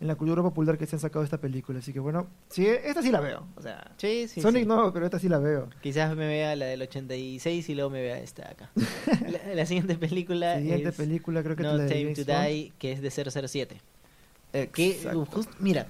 en 0.00 0.06
la 0.06 0.14
cultura 0.14 0.40
popular 0.42 0.78
que 0.78 0.86
se 0.86 0.96
han 0.96 1.00
sacado 1.00 1.20
de 1.20 1.24
esta 1.26 1.36
película. 1.38 1.80
Así 1.80 1.92
que 1.92 2.00
bueno, 2.00 2.26
sí, 2.48 2.66
esta 2.66 3.02
sí 3.02 3.10
la 3.10 3.20
veo. 3.20 3.46
O 3.56 3.60
sea, 3.60 3.90
Sí, 3.98 4.28
sí, 4.28 4.40
Sonic 4.40 4.62
sí. 4.62 4.66
no, 4.68 4.92
pero 4.94 5.04
esta 5.04 5.18
sí 5.18 5.28
la 5.28 5.38
veo. 5.38 5.68
Quizás 5.82 6.16
me 6.16 6.26
vea 6.26 6.56
la 6.56 6.64
del 6.66 6.80
86 6.80 7.68
y 7.68 7.74
luego 7.74 7.90
me 7.90 8.00
vea 8.00 8.18
esta 8.18 8.44
de 8.44 8.48
acá. 8.50 8.70
la, 9.28 9.54
la 9.54 9.66
siguiente 9.66 9.96
película 9.96 10.56
Siguiente 10.56 10.88
es 10.88 10.94
película 10.94 11.42
creo 11.42 11.54
que 11.56 11.64
No 11.64 11.74
la 11.76 11.86
Time 11.86 12.14
to. 12.14 12.24
Die, 12.24 12.72
que 12.78 12.92
es 12.92 13.02
de 13.02 13.10
007. 13.10 13.76
Que, 14.52 14.90
Exacto. 14.90 15.26
just- 15.26 15.50
mira, 15.60 15.86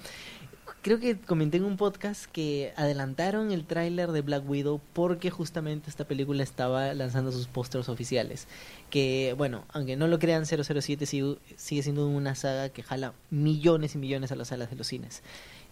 creo 0.81 0.99
que 0.99 1.17
comenté 1.19 1.57
en 1.57 1.63
un 1.65 1.77
podcast 1.77 2.25
que 2.25 2.73
adelantaron 2.75 3.51
el 3.51 3.65
tráiler 3.65 4.11
de 4.11 4.21
Black 4.21 4.47
Widow 4.49 4.81
porque 4.93 5.29
justamente 5.29 5.89
esta 5.89 6.05
película 6.05 6.41
estaba 6.43 6.93
lanzando 6.93 7.31
sus 7.31 7.47
pósters 7.47 7.87
oficiales. 7.89 8.47
Que, 8.89 9.35
bueno, 9.37 9.63
aunque 9.73 9.95
no 9.95 10.07
lo 10.07 10.17
crean, 10.19 10.45
007 10.45 11.05
sigue, 11.05 11.37
sigue 11.55 11.83
siendo 11.83 12.07
una 12.07 12.35
saga 12.35 12.69
que 12.69 12.83
jala 12.83 13.13
millones 13.29 13.95
y 13.95 13.97
millones 13.99 14.31
a 14.31 14.35
las 14.35 14.47
salas 14.49 14.69
de 14.69 14.75
los 14.75 14.87
cines. 14.87 15.21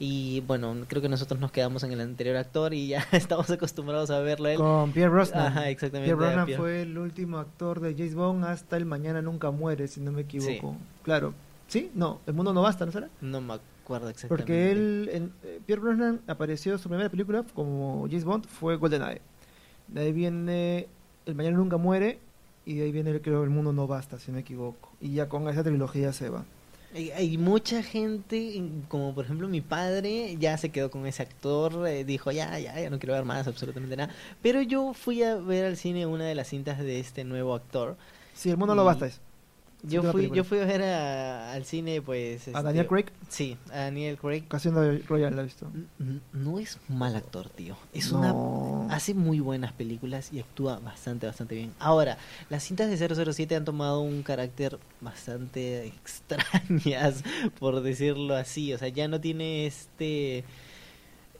Y 0.01 0.41
bueno, 0.47 0.75
creo 0.87 1.01
que 1.01 1.09
nosotros 1.09 1.41
nos 1.41 1.51
quedamos 1.51 1.83
en 1.83 1.91
el 1.91 1.99
anterior 1.99 2.37
actor 2.37 2.73
y 2.73 2.87
ya 2.87 3.05
estamos 3.11 3.49
acostumbrados 3.49 4.11
a 4.11 4.19
verlo 4.19 4.47
él. 4.47 4.57
Con 4.57 4.91
Pierre 4.93 5.09
Brosnan. 5.09 5.47
Ajá, 5.47 5.69
exactamente, 5.69 6.05
Pierre 6.13 6.19
Brosnan 6.25 6.45
Pierre. 6.45 6.61
fue 6.61 6.81
el 6.83 6.97
último 6.97 7.39
actor 7.39 7.81
de 7.81 7.93
James 7.95 8.15
Bond 8.15 8.45
hasta 8.45 8.77
El 8.77 8.85
Mañana 8.85 9.21
Nunca 9.21 9.51
Muere, 9.51 9.87
si 9.89 9.99
no 9.99 10.11
me 10.13 10.21
equivoco. 10.21 10.77
Claro. 11.03 11.33
¿Sí? 11.69 11.89
No, 11.95 12.19
El 12.27 12.33
Mundo 12.33 12.51
No 12.53 12.61
Basta, 12.61 12.85
¿no 12.85 12.91
será? 12.91 13.09
No 13.21 13.39
me 13.39 13.53
acuerdo 13.53 14.09
exactamente. 14.09 14.43
Porque 14.43 14.71
él, 14.71 15.09
en- 15.13 15.33
eh, 15.43 15.61
Pierre 15.65 15.81
Brosnan 15.81 16.19
apareció, 16.27 16.77
su 16.77 16.89
primera 16.89 17.09
película 17.09 17.43
como 17.53 18.05
James 18.07 18.25
Bond 18.25 18.45
fue 18.47 18.75
GoldenEye. 18.75 19.21
De 19.87 20.01
ahí 20.01 20.11
viene 20.11 20.87
El 21.25 21.35
Mañana 21.35 21.57
Nunca 21.57 21.77
Muere 21.77 22.19
y 22.65 22.75
de 22.75 22.83
ahí 22.83 22.91
viene, 22.91 23.19
creo, 23.21 23.43
El 23.43 23.49
Mundo 23.49 23.71
No 23.71 23.87
Basta, 23.87 24.19
si 24.19 24.31
no 24.31 24.35
me 24.35 24.41
equivoco. 24.41 24.91
Y 24.99 25.13
ya 25.13 25.29
con 25.29 25.47
esa 25.47 25.63
trilogía 25.63 26.11
se 26.11 26.29
va. 26.29 26.43
Hay, 26.93 27.11
hay 27.11 27.37
mucha 27.37 27.83
gente, 27.83 28.63
como 28.87 29.13
por 29.13 29.25
ejemplo 29.25 29.47
mi 29.47 29.61
padre, 29.61 30.35
ya 30.39 30.57
se 30.57 30.69
quedó 30.69 30.89
con 30.89 31.05
ese 31.05 31.21
actor, 31.21 31.87
eh, 31.87 32.03
dijo 32.03 32.31
ya, 32.31 32.57
ya, 32.57 32.79
ya 32.79 32.89
no 32.89 32.97
quiero 32.97 33.13
ver 33.13 33.25
más, 33.25 33.47
absolutamente 33.47 33.95
nada. 33.95 34.11
Pero 34.41 34.63
yo 34.63 34.93
fui 34.95 35.21
a 35.21 35.35
ver 35.35 35.65
al 35.65 35.77
cine 35.77 36.07
una 36.07 36.25
de 36.25 36.33
las 36.33 36.47
cintas 36.47 36.79
de 36.79 36.99
este 36.99 37.23
nuevo 37.25 37.53
actor. 37.53 37.95
Sí, 38.33 38.49
El 38.49 38.57
Mundo 38.57 38.73
No 38.73 38.83
Basta 38.85 39.05
es. 39.05 39.21
Yo 39.81 40.03
fui, 40.11 40.29
yo 40.33 40.43
fui 40.43 40.59
a 40.59 40.65
ver 40.65 40.81
a- 40.83 41.53
al 41.53 41.63
cine, 41.63 42.01
pues... 42.01 42.47
¿A 42.47 42.51
este, 42.51 42.63
Daniel 42.63 42.87
Craig? 42.87 43.05
Sí, 43.29 43.57
a 43.71 43.77
Daniel 43.77 44.17
Craig. 44.17 44.45
Casino 44.49 44.81
Royale, 45.07 45.35
¿la 45.35 45.41
has 45.43 45.47
visto? 45.47 45.71
N- 45.73 45.85
n- 45.99 46.19
No 46.33 46.59
es 46.59 46.77
mal 46.89 47.15
actor, 47.15 47.47
tío. 47.49 47.77
Es 47.93 48.11
No. 48.11 48.19
una 48.85 48.93
hace 48.93 49.13
muy 49.13 49.39
buenas 49.39 49.71
películas 49.71 50.33
y 50.33 50.39
actúa 50.41 50.79
bastante, 50.79 51.27
bastante 51.27 51.55
bien. 51.55 51.71
Ahora, 51.79 52.17
las 52.49 52.63
cintas 52.63 52.89
de 52.89 52.97
007 53.33 53.55
han 53.55 53.63
tomado 53.63 54.01
un 54.01 54.21
carácter 54.21 54.79
bastante 54.99 55.85
extrañas, 56.03 57.23
por 57.59 57.81
decirlo 57.81 58.35
así. 58.35 58.73
O 58.73 58.77
sea, 58.77 58.89
ya 58.89 59.07
no 59.07 59.21
tiene 59.21 59.65
este... 59.65 60.43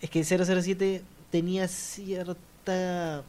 Es 0.02 0.10
que 0.10 0.24
007 0.24 1.02
tenía 1.30 1.68
cierta... 1.68 3.24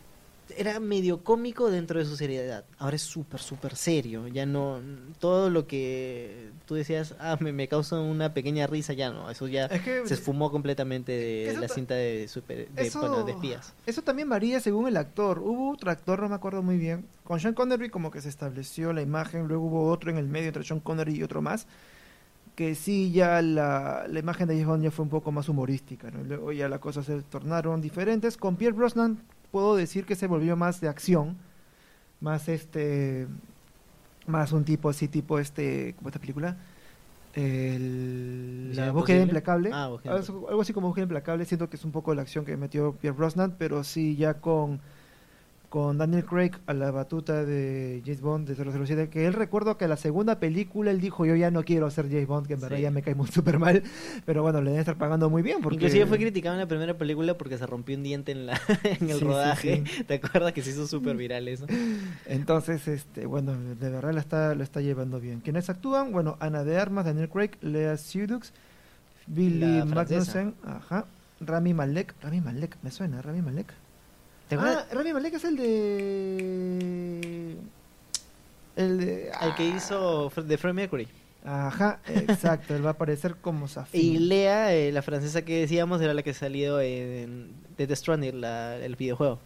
Era 0.57 0.81
medio 0.81 1.23
cómico 1.25 1.71
dentro 1.71 1.99
de 1.99 2.05
su 2.05 2.17
seriedad. 2.17 2.65
Ahora 2.79 2.97
es 2.97 3.03
súper, 3.03 3.41
súper 3.41 3.77
serio. 3.77 4.29
Ya 4.29 4.47
no... 4.47 4.81
Todo 5.19 5.51
lo 5.51 5.67
que 5.67 6.51
tú 6.67 6.75
decías, 6.75 7.15
ah, 7.19 7.37
me, 7.41 7.53
me 7.53 7.69
causa 7.69 7.99
una 8.01 8.33
pequeña 8.35 8.67
risa, 8.67 8.93
ya 8.93 9.11
no. 9.11 9.31
Eso 9.31 9.49
ya 9.49 9.67
Es 9.67 9.83
que 9.83 10.07
se 10.07 10.15
esfumó 10.15 10.51
completamente 10.51 11.13
de 11.13 11.55
la 11.59 11.67
ta- 11.67 11.75
cinta 11.75 11.95
de 11.95 12.29
super 12.29 12.69
de, 12.71 12.83
eso, 12.83 13.01
bueno, 13.01 13.25
de 13.25 13.33
espías. 13.33 13.73
eso 13.87 14.03
también 14.03 14.29
varía 14.29 14.61
según 14.61 14.87
el 14.89 14.97
actor. 14.97 15.39
Hubo 15.41 15.73
otro 15.73 15.91
actor, 15.91 16.21
no 16.21 16.29
me 16.29 16.35
acuerdo 16.35 16.63
muy 16.63 16.79
bien. 16.79 17.05
Con 17.25 17.39
Sean 17.41 17.55
Connery 17.55 17.91
como 17.91 18.11
que 18.11 18.21
se 18.21 18.29
estableció 18.29 18.93
la 18.93 19.03
imagen, 19.03 19.47
luego 19.49 19.65
hubo 19.67 19.89
otro 19.91 20.11
en 20.11 20.17
el 20.19 20.27
medio 20.27 20.49
entre 20.49 20.65
Sean 20.65 20.81
Connery 20.81 21.17
y 21.17 21.23
otro 21.23 21.43
más. 21.43 21.67
Que 22.57 22.75
sí, 22.75 23.11
ya 23.13 23.41
la, 23.41 24.07
la 24.09 24.19
imagen 24.19 24.47
de 24.49 24.55
James 24.55 24.67
Bond 24.67 24.83
ya 24.85 24.91
fue 24.91 25.05
un 25.05 25.09
poco 25.09 25.33
más 25.33 25.49
humorística. 25.49 26.11
¿no? 26.11 26.23
Luego 26.25 26.53
ya 26.53 26.69
las 26.69 26.81
cosas 26.81 27.07
se 27.07 27.23
tornaron 27.23 27.81
diferentes. 27.81 28.37
Con 28.37 28.57
Pierre 28.57 28.77
Brosnan 28.77 29.19
puedo 29.51 29.77
decir 29.77 30.05
que 30.05 30.15
se 30.15 30.27
volvió 30.27 30.57
más 30.57 30.81
de 30.81 30.89
acción. 30.89 31.37
Más 32.21 32.49
este... 32.49 33.27
Más 34.27 34.53
un 34.53 34.65
tipo 34.65 34.89
así, 34.89 35.09
tipo 35.09 35.39
este... 35.39 35.95
¿Cómo 35.97 36.09
esta 36.09 36.21
película? 36.21 36.57
El, 37.35 38.67
¿Misión 38.69 38.87
la 38.87 38.93
búsqueda 38.93 39.23
implacable. 39.23 39.71
Ah, 39.73 39.89
Búsqueda 39.89 40.15
algo, 40.15 40.49
algo 40.49 40.63
así 40.63 40.73
como 40.73 40.89
búsqueda 40.89 41.05
implacable. 41.05 41.45
Siento 41.45 41.71
que 41.71 41.77
es 41.77 41.85
un 41.85 41.93
poco 41.93 42.15
la 42.15 42.23
acción 42.23 42.45
que 42.45 42.57
metió 42.57 42.93
Pierre 42.93 43.17
Brosnan, 43.17 43.55
pero 43.59 43.85
sí 43.85 44.17
ya 44.17 44.35
con, 44.35 44.81
con 45.71 45.99
Daniel 45.99 46.25
Craig 46.25 46.51
a 46.67 46.75
la 46.75 46.91
batuta 46.91 47.45
de 47.45 48.03
James 48.05 48.21
Bond 48.21 48.49
de 48.49 48.57
007. 48.87 49.09
Que 49.09 49.25
él 49.27 49.33
recuerdo 49.35 49.77
que 49.79 49.87
la 49.87 49.97
segunda 49.97 50.41
película 50.41 50.91
él 50.91 51.01
dijo: 51.01 51.25
Yo 51.25 51.37
ya 51.37 51.51
no 51.53 51.63
quiero 51.63 51.89
ser 51.93 52.09
James 52.09 52.27
Bond, 52.27 52.49
que 52.49 52.55
en 52.55 52.61
verdad 52.61 52.77
Sí. 52.79 52.83
ya 52.83 52.91
me 52.91 53.03
cae 53.03 53.15
muy 53.15 53.29
súper 53.31 53.59
mal. 53.61 53.83
Pero 54.27 54.43
bueno, 54.43 54.59
le 54.61 54.71
deben 54.71 54.81
estar 54.81 54.99
pagando 54.99 55.31
muy 55.31 55.43
bien. 55.43 55.61
Porque... 55.63 55.77
Inclusive 55.77 56.07
fue 56.07 56.19
criticado 56.19 56.57
en 56.57 56.61
la 56.61 56.67
primera 56.67 56.99
película 56.99 57.39
porque 57.39 57.57
se 57.57 57.67
rompió 57.67 57.97
un 57.97 58.03
diente 58.03 58.33
en 58.33 58.47
la 58.47 58.61
en 58.83 59.11
el 59.11 59.19
Sí, 59.19 59.25
rodaje. 59.25 59.85
sí. 59.87 60.05
¿Te 60.09 60.15
acuerdas 60.15 60.53
que 60.53 60.63
se 60.63 60.71
hizo 60.71 60.89
súper 60.89 61.17
viral 61.17 61.47
eso? 61.47 61.67
Entonces, 62.27 62.89
este, 62.89 63.27
bueno, 63.27 63.53
de 63.55 63.91
verdad 63.91 64.13
la 64.13 64.21
está, 64.21 64.55
lo 64.57 64.65
está 64.65 64.81
llevando 64.81 65.21
bien. 65.21 65.39
¿Quiénes 65.41 65.71
actúan? 65.71 66.11
Bueno, 66.11 66.37
Ana 66.41 66.65
de 66.65 66.79
Armas, 66.79 67.05
Daniel 67.05 67.29
Craig, 67.29 67.51
Lea 67.63 67.97
Seydoux, 67.97 68.53
Billy 69.29 69.61
La. 69.79 69.85
Magnussen, 69.85 70.55
ajá, 70.67 71.05
Rami 71.41 71.75
Malek, 71.75 72.13
Rami 72.21 72.41
Malek, 72.41 72.77
me 72.83 72.91
suena, 72.91 73.23
Rami 73.23 73.41
Malek. 73.41 73.73
¿Te 74.51 74.57
Ah? 74.57 74.85
Rami 74.93 75.13
Malek 75.15 75.35
es 75.35 75.45
el 75.45 75.57
de... 75.57 77.57
El 78.77 78.99
de... 78.99 79.31
El 79.41 79.55
que 79.57 79.65
hizo 79.67 80.31
Fre- 80.31 80.43
de 80.45 80.59
Freddie 80.59 80.75
Mercury. 80.75 81.09
Ajá, 81.45 82.01
exacto, 82.07 82.75
él 82.75 82.85
va 82.85 82.91
a 82.91 82.93
aparecer 82.93 83.37
como 83.37 83.65
Y 83.65 83.69
Safin. 83.71 84.29
Lea, 84.29 84.75
eh, 84.75 84.93
la 84.93 85.01
francesa 85.01 85.41
que 85.43 85.61
decíamos, 85.61 86.03
era 86.03 86.13
la 86.13 86.23
que 86.23 86.35
salió 86.35 86.81
en 86.83 87.51
The 87.77 87.97
Stranding, 87.97 88.43
la- 88.43 88.77
el 88.77 88.97
videojuego. 88.97 89.39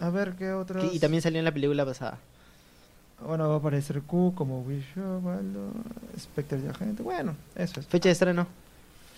A 0.00 0.08
ver 0.10 0.32
qué. 0.38 0.54
Que- 0.80 0.94
y 0.94 0.98
también 0.98 1.20
salió 1.22 1.38
en 1.40 1.44
la 1.44 1.52
película 1.52 1.84
pasada. 1.84 2.18
Bueno, 3.26 3.48
va 3.48 3.54
a 3.56 3.58
aparecer 3.58 4.00
Q 4.02 4.32
como 4.34 4.64
Baldo, 4.96 5.72
Spectre 6.18 6.58
y 6.64 6.68
Agente. 6.68 7.02
Bueno, 7.02 7.36
eso 7.54 7.80
es. 7.80 7.86
Fecha 7.86 8.08
de 8.08 8.12
estreno. 8.14 8.46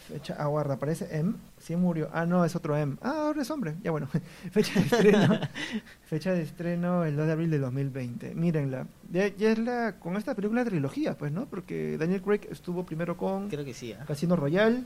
Fecha, 0.09 0.35
aguarda, 0.35 0.75
aparece 0.75 1.09
M. 1.17 1.35
Sí 1.59 1.77
murió. 1.77 2.11
Ah, 2.13 2.27
no, 2.27 2.45
es 2.45 2.55
otro 2.55 2.77
M. 2.77 2.97
Ah, 3.01 3.23
ahora 3.27 3.41
es 3.41 3.51
hombre. 3.51 3.75
Ya 3.83 3.91
bueno. 3.91 4.07
Fecha 4.53 4.75
de 4.75 4.81
estreno. 4.87 5.41
fecha 6.05 6.33
de 6.33 6.43
estreno 6.43 7.05
el 7.05 7.17
2 7.17 7.27
de 7.27 7.33
abril 7.33 7.51
de 7.51 7.59
2020. 7.59 8.35
Mírenla. 8.35 8.87
Ya, 9.11 9.29
ya 9.29 9.53
es 9.53 9.59
la 9.59 9.99
con 9.99 10.17
esta 10.17 10.35
película 10.35 10.63
trilogía, 10.65 11.17
pues, 11.17 11.33
¿no? 11.33 11.47
Porque 11.47 11.97
Daniel 11.97 12.21
Craig 12.21 12.43
estuvo 12.51 12.85
primero 12.85 13.17
con 13.17 13.49
Creo 13.49 13.65
que 13.65 13.73
sí. 13.73 13.95
¿ah? 13.95 14.05
Casino 14.07 14.37
Royale, 14.37 14.83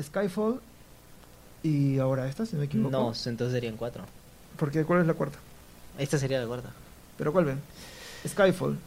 Skyfall 0.00 0.60
y 1.64 1.98
ahora 1.98 2.28
esta, 2.28 2.46
si 2.46 2.52
no 2.54 2.60
me 2.60 2.66
equivoco. 2.66 2.90
No, 2.90 3.08
entonces 3.08 3.52
serían 3.52 3.76
cuatro. 3.76 4.04
Porque 4.56 4.84
¿cuál 4.84 5.00
es 5.00 5.06
la 5.08 5.14
cuarta? 5.14 5.38
Esta 5.98 6.16
sería 6.16 6.40
la 6.40 6.46
cuarta. 6.46 6.70
¿Pero 7.16 7.32
cuál 7.32 7.44
ven? 7.44 7.60
Skyfall. 8.26 8.78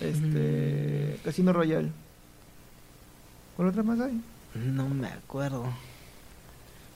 Este. 0.00 1.18
Mm. 1.18 1.22
Casino 1.22 1.52
Royale. 1.52 1.90
¿Cuál 3.56 3.68
otra 3.68 3.82
más 3.82 4.00
hay? 4.00 4.22
No 4.64 4.88
me 4.88 5.08
acuerdo. 5.08 5.64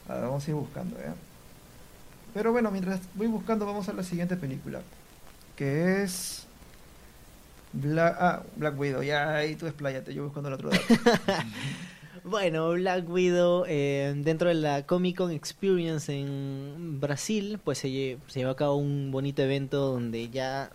A 0.09 0.14
ver, 0.14 0.23
vamos 0.25 0.47
a 0.47 0.50
ir 0.50 0.57
buscando, 0.57 0.97
¿ya? 0.99 1.14
Pero 2.35 2.52
bueno, 2.52 2.71
mientras 2.71 3.00
voy 3.14 3.26
buscando, 3.26 3.66
vamos 3.66 3.88
a 3.88 3.92
la 3.92 4.02
siguiente 4.02 4.37
película. 4.37 4.81
Que 5.57 6.02
es. 6.02 6.47
Black, 7.75 8.16
ah, 8.19 8.42
Black 8.57 8.78
Widow. 8.78 9.02
Ya 9.02 9.35
ahí 9.37 9.54
tú 9.57 9.66
expláyate, 9.66 10.12
yo 10.14 10.25
buscando 10.25 10.49
el 10.49 10.54
otro 10.54 10.71
dato. 10.71 10.83
Bueno, 12.25 12.71
Black 12.71 13.09
Widow, 13.11 13.64
eh, 13.66 14.12
dentro 14.16 14.49
de 14.49 14.54
la 14.54 14.87
Comic 14.87 15.16
Con 15.16 15.33
Experience 15.33 16.12
en 16.16 17.00
Brasil, 17.00 17.59
pues 17.64 17.78
se, 17.78 17.88
lle- 17.88 18.19
se 18.28 18.38
llevó 18.38 18.52
a 18.52 18.57
cabo 18.57 18.76
un 18.76 19.11
bonito 19.11 19.42
evento 19.42 19.78
donde 19.90 20.28
ya, 20.31 20.71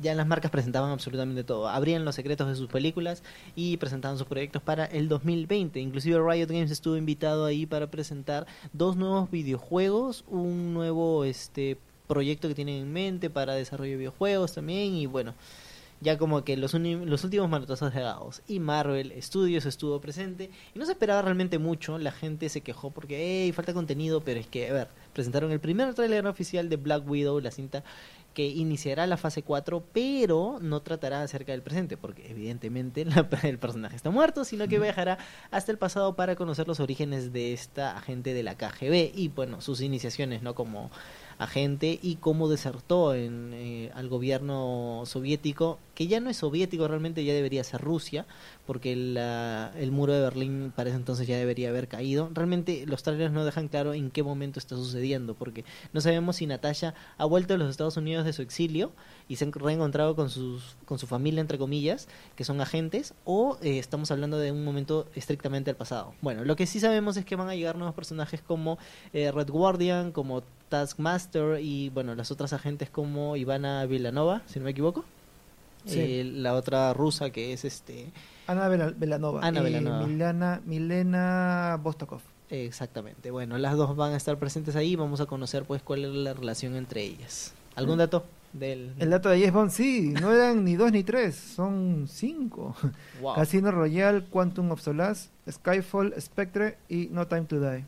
ya 0.00 0.14
las 0.14 0.26
marcas 0.26 0.50
presentaban 0.50 0.90
absolutamente 0.90 1.44
todo. 1.44 1.68
Abrían 1.68 2.04
los 2.04 2.14
secretos 2.14 2.48
de 2.48 2.56
sus 2.56 2.68
películas 2.68 3.22
y 3.54 3.76
presentaban 3.76 4.18
sus 4.18 4.26
proyectos 4.26 4.62
para 4.62 4.84
el 4.84 5.08
2020. 5.08 5.80
Inclusive 5.80 6.18
Riot 6.18 6.48
Games 6.48 6.70
estuvo 6.70 6.96
invitado 6.96 7.44
ahí 7.44 7.66
para 7.66 7.90
presentar 7.90 8.46
dos 8.72 8.96
nuevos 8.96 9.30
videojuegos, 9.30 10.24
un 10.28 10.74
nuevo 10.74 11.24
este 11.24 11.78
proyecto 12.06 12.48
que 12.48 12.54
tienen 12.54 12.82
en 12.82 12.92
mente 12.92 13.30
para 13.30 13.54
desarrollo 13.54 13.92
de 13.92 13.98
videojuegos 13.98 14.52
también 14.52 14.94
y 14.94 15.06
bueno 15.06 15.34
ya 16.00 16.18
como 16.18 16.44
que 16.44 16.56
los, 16.56 16.74
los 16.74 17.24
últimos 17.24 17.48
manotazos 17.48 17.92
de 17.94 18.00
Gaos 18.00 18.42
y 18.46 18.60
Marvel 18.60 19.14
Studios 19.22 19.64
estuvo 19.64 20.00
presente 20.00 20.50
y 20.74 20.78
no 20.78 20.84
se 20.84 20.92
esperaba 20.92 21.22
realmente 21.22 21.58
mucho, 21.58 21.98
la 21.98 22.12
gente 22.12 22.48
se 22.48 22.60
quejó 22.60 22.90
porque 22.90 23.44
hey, 23.44 23.52
falta 23.52 23.72
contenido, 23.72 24.20
pero 24.20 24.40
es 24.40 24.46
que, 24.46 24.68
a 24.68 24.72
ver, 24.72 24.88
presentaron 25.14 25.50
el 25.52 25.60
primer 25.60 25.94
tráiler 25.94 26.26
oficial 26.26 26.68
de 26.68 26.76
Black 26.76 27.08
Widow, 27.08 27.40
la 27.40 27.50
cinta 27.50 27.82
que 28.36 28.46
iniciará 28.48 29.06
la 29.06 29.16
fase 29.16 29.42
4, 29.42 29.82
pero 29.94 30.58
no 30.60 30.82
tratará 30.82 31.22
acerca 31.22 31.52
del 31.52 31.62
presente, 31.62 31.96
porque 31.96 32.30
evidentemente 32.30 33.06
la- 33.06 33.26
el 33.42 33.58
personaje 33.58 33.96
está 33.96 34.10
muerto, 34.10 34.44
sino 34.44 34.68
que 34.68 34.78
viajará 34.78 35.16
hasta 35.50 35.72
el 35.72 35.78
pasado 35.78 36.16
para 36.16 36.36
conocer 36.36 36.68
los 36.68 36.78
orígenes 36.78 37.32
de 37.32 37.54
esta 37.54 37.96
agente 37.96 38.34
de 38.34 38.42
la 38.42 38.54
KGB 38.58 39.12
y, 39.14 39.28
bueno, 39.28 39.62
sus 39.62 39.80
iniciaciones, 39.80 40.42
¿no? 40.42 40.54
Como 40.54 40.90
agente 41.38 41.98
y 42.02 42.16
cómo 42.16 42.48
desertó 42.48 43.14
en, 43.14 43.50
eh, 43.54 43.90
al 43.94 44.08
gobierno 44.08 45.02
soviético, 45.04 45.78
que 45.94 46.06
ya 46.06 46.20
no 46.20 46.30
es 46.30 46.38
soviético, 46.38 46.88
realmente 46.88 47.24
ya 47.24 47.32
debería 47.32 47.64
ser 47.64 47.80
Rusia, 47.80 48.26
porque 48.66 48.94
la- 48.96 49.72
el 49.78 49.92
muro 49.92 50.12
de 50.12 50.20
Berlín 50.20 50.72
para 50.74 50.90
ese 50.90 50.96
entonces 50.98 51.26
ya 51.26 51.36
debería 51.36 51.68
haber 51.70 51.88
caído. 51.88 52.30
Realmente 52.32 52.84
los 52.86 53.02
trailers 53.02 53.32
no 53.32 53.44
dejan 53.44 53.68
claro 53.68 53.94
en 53.94 54.10
qué 54.10 54.22
momento 54.22 54.58
está 54.58 54.76
sucediendo, 54.76 55.34
porque 55.34 55.64
no 55.92 56.00
sabemos 56.00 56.36
si 56.36 56.46
Natasha 56.46 56.94
ha 57.18 57.24
vuelto 57.24 57.54
a 57.54 57.56
los 57.58 57.70
Estados 57.70 57.96
Unidos 57.96 58.24
de 58.24 58.32
su 58.32 58.42
exilio 58.42 58.92
y 59.28 59.36
se 59.36 59.44
ha 59.44 59.50
reencontrado 59.52 60.16
con, 60.16 60.30
sus, 60.30 60.76
con 60.84 60.98
su 60.98 61.06
familia, 61.06 61.40
entre 61.40 61.58
comillas, 61.58 62.08
que 62.34 62.44
son 62.44 62.60
agentes, 62.60 63.14
o 63.24 63.58
eh, 63.62 63.78
estamos 63.78 64.10
hablando 64.10 64.38
de 64.38 64.52
un 64.52 64.64
momento 64.64 65.06
estrictamente 65.14 65.70
al 65.70 65.76
pasado. 65.76 66.14
Bueno, 66.20 66.44
lo 66.44 66.56
que 66.56 66.66
sí 66.66 66.80
sabemos 66.80 67.16
es 67.16 67.24
que 67.24 67.36
van 67.36 67.48
a 67.48 67.54
llegar 67.54 67.76
nuevos 67.76 67.94
personajes 67.94 68.40
como 68.42 68.78
eh, 69.12 69.30
Red 69.32 69.50
Guardian, 69.50 70.12
como 70.12 70.42
Taskmaster 70.68 71.60
y 71.60 71.90
bueno, 71.90 72.14
las 72.14 72.30
otras 72.30 72.52
agentes 72.52 72.90
como 72.90 73.36
Ivana 73.36 73.84
Vilanova, 73.86 74.42
si 74.46 74.58
no 74.58 74.64
me 74.64 74.70
equivoco. 74.72 75.04
Sí. 75.84 76.00
Eh, 76.00 76.24
la 76.24 76.54
otra 76.54 76.92
rusa 76.94 77.30
que 77.30 77.52
es 77.52 77.64
este 77.64 78.06
Ana 78.48 78.68
Vela- 78.68 78.92
Belanova. 78.96 79.40
Ana 79.44 79.60
y. 79.68 79.80
Milana, 80.08 80.60
Milena 80.66 81.78
Bostokov. 81.82 82.20
exactamente. 82.50 83.30
Bueno, 83.30 83.56
las 83.58 83.76
dos 83.76 83.94
van 83.96 84.12
a 84.12 84.16
estar 84.16 84.36
presentes 84.38 84.74
ahí, 84.76 84.96
vamos 84.96 85.20
a 85.20 85.26
conocer 85.26 85.64
pues 85.64 85.82
cuál 85.82 86.04
es 86.04 86.10
la 86.12 86.34
relación 86.34 86.74
entre 86.74 87.02
ellas. 87.02 87.52
¿Algún 87.76 87.96
Mm. 87.96 87.98
dato 87.98 88.24
del 88.52 88.92
El 88.98 89.10
dato 89.10 89.28
de 89.28 89.38
James 89.38 89.52
Bond, 89.52 89.70
sí, 89.70 90.14
no 90.20 90.32
eran 90.32 90.64
ni 90.64 90.76
dos 90.76 90.90
ni 90.90 91.02
tres, 91.04 91.36
son 91.36 92.06
cinco. 92.08 92.74
Wow. 93.20 93.34
Casino 93.34 93.70
Royale, 93.70 94.24
Quantum 94.24 94.70
of 94.72 94.80
Solace, 94.80 95.28
Skyfall, 95.50 96.14
Spectre 96.20 96.78
y 96.88 97.08
No 97.12 97.26
Time 97.26 97.42
to 97.44 97.60
Die. 97.60 97.84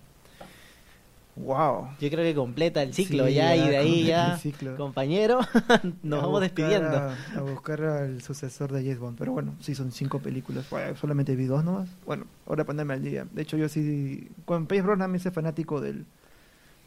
Wow. 1.40 1.88
Yo 2.00 2.10
creo 2.10 2.24
que 2.24 2.34
completa 2.34 2.82
el 2.82 2.92
ciclo 2.92 3.26
Sí, 3.26 3.34
ya, 3.34 3.56
y 3.56 3.68
de 3.68 3.76
ahí 3.76 4.04
ya, 4.04 4.38
el 4.42 4.76
compañero, 4.76 5.40
nos 6.02 6.22
A 6.22 6.26
vamos 6.26 6.40
despidiendo. 6.40 6.96
A, 6.96 7.16
a 7.36 7.40
buscar 7.42 7.82
al 7.82 8.22
sucesor 8.22 8.72
de 8.72 8.82
James 8.82 8.98
Bond. 8.98 9.18
Pero 9.18 9.32
bueno, 9.32 9.54
sí, 9.60 9.74
son 9.74 9.92
cinco 9.92 10.18
películas. 10.18 10.68
Bueno, 10.70 10.96
solamente 10.96 11.36
vi 11.36 11.44
dos 11.46 11.64
nomás. 11.64 11.88
Bueno, 12.06 12.26
ahora 12.46 12.64
ponerme 12.64 12.94
al 12.94 13.02
día. 13.02 13.26
De 13.32 13.42
hecho, 13.42 13.56
yo 13.56 13.68
sí. 13.68 14.28
Con 14.44 14.66
Pace 14.66 14.82
Brosnan 14.82 15.10
me 15.10 15.18
hice 15.18 15.30
fanático 15.30 15.80
del, 15.80 16.06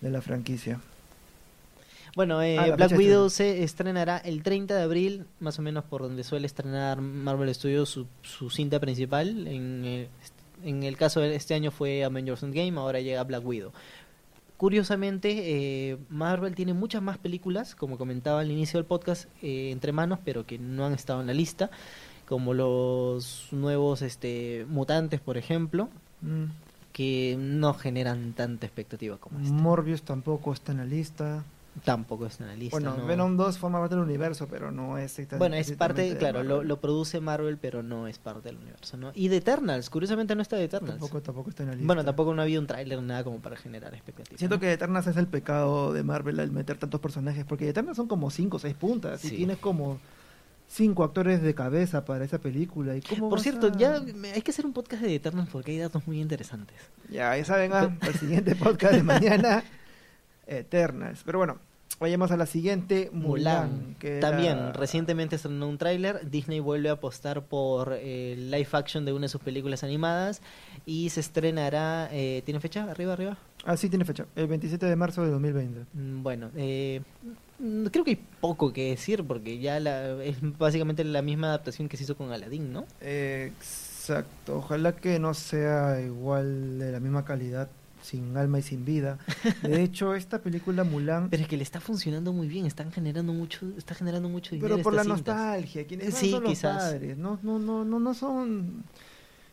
de 0.01 0.09
la 0.09 0.21
franquicia. 0.21 0.79
Bueno, 2.15 2.41
eh, 2.41 2.57
Ah, 2.57 2.67
la 2.67 2.75
Black 2.75 2.97
Widow 2.97 3.29
se 3.29 3.63
estrenará 3.63 4.17
el 4.17 4.43
30 4.43 4.75
de 4.75 4.81
abril, 4.83 5.25
más 5.39 5.59
o 5.59 5.61
menos 5.61 5.85
por 5.85 6.01
donde 6.01 6.23
suele 6.23 6.45
estrenar 6.45 6.99
Marvel 6.99 7.53
Studios 7.55 7.89
su, 7.89 8.05
su 8.21 8.49
cinta 8.49 8.79
principal. 8.81 9.47
En, 9.47 9.83
eh, 9.85 10.09
en 10.63 10.83
el 10.83 10.97
caso 10.97 11.21
de 11.21 11.35
este 11.35 11.53
año 11.53 11.71
fue 11.71 12.03
Avengers 12.03 12.43
Endgame, 12.43 12.77
ahora 12.77 12.99
llega 12.99 13.23
Black 13.23 13.45
Widow. 13.45 13.71
Curiosamente, 14.61 15.89
eh, 15.89 15.97
Marvel 16.11 16.53
tiene 16.53 16.75
muchas 16.75 17.01
más 17.01 17.17
películas, 17.17 17.73
como 17.73 17.97
comentaba 17.97 18.41
al 18.41 18.51
inicio 18.51 18.77
del 18.77 18.85
podcast, 18.85 19.27
eh, 19.41 19.71
entre 19.71 19.91
manos, 19.91 20.19
pero 20.23 20.45
que 20.45 20.59
no 20.59 20.85
han 20.85 20.93
estado 20.93 21.19
en 21.19 21.25
la 21.25 21.33
lista, 21.33 21.71
como 22.27 22.53
los 22.53 23.47
nuevos 23.51 24.03
este, 24.03 24.67
mutantes, 24.69 25.19
por 25.19 25.35
ejemplo, 25.39 25.89
Mm. 26.21 26.43
que 26.93 27.35
no 27.39 27.73
generan 27.73 28.33
tanta 28.33 28.67
expectativa 28.67 29.17
como 29.17 29.39
esta. 29.39 29.51
Morbius 29.51 30.03
tampoco 30.03 30.53
está 30.53 30.73
en 30.73 30.77
la 30.77 30.85
lista. 30.85 31.43
Tampoco 31.85 32.25
está 32.25 32.43
en 32.43 32.49
la 32.49 32.55
lista. 32.57 32.75
bueno, 32.75 32.97
no. 32.97 33.05
Venom 33.05 33.37
2 33.37 33.57
forma 33.57 33.79
parte 33.79 33.95
del 33.95 34.03
universo, 34.03 34.47
pero 34.49 34.71
no 34.71 34.97
es 34.97 35.19
Bueno, 35.37 35.55
es 35.55 35.71
parte, 35.71 36.17
claro, 36.17 36.43
lo, 36.43 36.81
produce 36.81 37.21
Marvel, 37.21 37.57
pero 37.57 37.81
no 37.81 38.07
es 38.07 38.19
parte 38.19 38.49
del 38.49 38.57
universo, 38.57 38.97
¿no? 38.97 39.11
Y 39.15 39.29
de 39.29 39.37
Eternals, 39.37 39.89
curiosamente 39.89 40.35
no 40.35 40.41
está 40.41 40.57
de 40.57 40.65
Eternals. 40.65 40.99
Tampoco, 40.99 41.21
tampoco 41.21 41.49
está 41.49 41.63
en 41.63 41.69
la 41.69 41.75
lista. 41.75 41.87
bueno, 41.87 42.03
tampoco 42.03 42.33
no 42.33 42.41
ha 42.41 42.43
habido 42.43 42.59
un 42.59 42.67
tráiler, 42.67 43.01
nada 43.01 43.23
como 43.23 43.39
para 43.39 43.55
generar 43.55 43.93
expectativas. 43.93 44.37
Siento 44.37 44.57
¿no? 44.57 44.59
que 44.59 44.73
Eternals 44.73 45.07
es 45.07 45.15
el 45.17 45.27
pecado 45.27 45.93
de 45.93 46.03
Marvel 46.03 46.39
al 46.41 46.51
meter 46.51 46.77
tantos 46.77 46.99
personajes, 46.99 47.45
porque 47.45 47.69
Eternals 47.69 47.95
son 47.97 48.07
como 48.07 48.29
5 48.29 48.57
o 48.57 48.59
6 48.59 48.75
puntas, 48.75 49.23
y 49.23 49.29
Sí. 49.29 49.35
tienes 49.37 49.57
como 49.57 49.97
5 50.67 51.03
actores 51.03 51.41
de 51.41 51.53
cabeza 51.55 52.03
para 52.05 52.23
esa 52.25 52.39
película. 52.39 52.95
¿Y 52.95 53.01
cómo 53.01 53.29
Por 53.29 53.39
cierto, 53.39 53.67
a- 53.67 53.77
ya 53.77 53.95
hay 54.33 54.41
que 54.41 54.51
hacer 54.51 54.65
un 54.65 54.73
podcast 54.73 55.03
de 55.03 55.15
Eternals 55.15 55.49
porque 55.49 55.71
hay 55.71 55.79
datos 55.79 56.05
muy 56.05 56.19
interesantes. 56.21 56.77
Ya, 57.09 57.35
ya 57.35 57.45
saben, 57.45 57.71
ah, 57.73 57.97
el 58.01 58.13
siguiente 58.15 58.55
podcast 58.55 58.93
de 58.95 59.03
mañana, 59.03 59.63
Eternals. 60.59 61.23
Pero 61.25 61.37
bueno, 61.39 61.57
vayamos 61.99 62.31
a 62.31 62.37
la 62.37 62.45
siguiente, 62.45 63.09
Mulan. 63.13 63.95
Que 63.99 64.17
era- 64.17 64.29
También, 64.31 64.73
recientemente 64.73 65.35
estrenó 65.35 65.67
un 65.67 65.77
tráiler. 65.77 66.29
Disney 66.29 66.59
vuelve 66.59 66.89
a 66.89 66.93
apostar 66.93 67.43
por 67.43 67.93
eh, 67.99 68.35
live 68.37 68.67
action 68.73 69.05
de 69.05 69.13
una 69.13 69.23
de 69.23 69.29
sus 69.29 69.41
películas 69.41 69.83
animadas 69.83 70.41
y 70.85 71.09
se 71.09 71.19
estrenará. 71.19 72.09
Eh, 72.11 72.41
¿Tiene 72.45 72.59
fecha? 72.59 72.89
¿Arriba, 72.89 73.13
arriba? 73.13 73.37
Ah, 73.63 73.77
sí, 73.77 73.89
tiene 73.89 74.05
fecha, 74.05 74.25
el 74.35 74.47
27 74.47 74.87
de 74.87 74.95
marzo 74.95 75.23
de 75.23 75.29
2020. 75.29 75.81
Mm, 75.93 76.23
Bueno, 76.23 76.49
eh, 76.55 77.01
mm, 77.59 77.85
creo 77.87 78.03
que 78.03 78.11
hay 78.11 78.19
poco 78.39 78.73
que 78.73 78.89
decir 78.89 79.23
porque 79.23 79.59
ya 79.59 79.79
la, 79.79 80.13
es 80.23 80.37
básicamente 80.57 81.03
la 81.03 81.21
misma 81.21 81.47
adaptación 81.49 81.87
que 81.87 81.95
se 81.95 82.03
hizo 82.05 82.17
con 82.17 82.31
Aladdin, 82.31 82.73
¿no? 82.73 82.85
Exacto, 83.01 84.57
ojalá 84.57 84.93
que 84.95 85.19
no 85.19 85.33
sea 85.35 86.01
igual 86.01 86.79
de 86.79 86.91
la 86.91 86.99
misma 86.99 87.23
calidad, 87.23 87.69
sin 88.01 88.35
alma 88.37 88.59
y 88.59 88.61
sin 88.63 88.83
vida. 88.85 89.17
De 89.61 89.81
hecho, 89.83 90.15
esta 90.15 90.41
película 90.41 90.83
Mulan, 90.83 91.29
Pero 91.29 91.43
es 91.43 91.49
que 91.49 91.57
le 91.57 91.63
está 91.63 91.79
funcionando 91.79 92.33
muy 92.33 92.47
bien, 92.47 92.65
están 92.65 92.91
generando 92.91 93.33
mucho, 93.33 93.67
está 93.77 93.95
generando 93.95 94.27
mucho 94.29 94.55
dinero. 94.55 94.75
pero 94.75 94.83
por 94.83 94.93
la 94.93 95.03
cintas. 95.03 95.35
nostalgia, 95.35 95.85
quienes 95.87 96.11
van 96.11 96.21
Sí, 96.21 96.31
son 96.31 96.43
los 96.43 96.51
quizás. 96.51 96.77
padres, 96.77 97.17
no, 97.17 97.39
no, 97.43 97.59
no, 97.59 97.85
no, 97.85 97.99
no 97.99 98.13
son, 98.13 98.83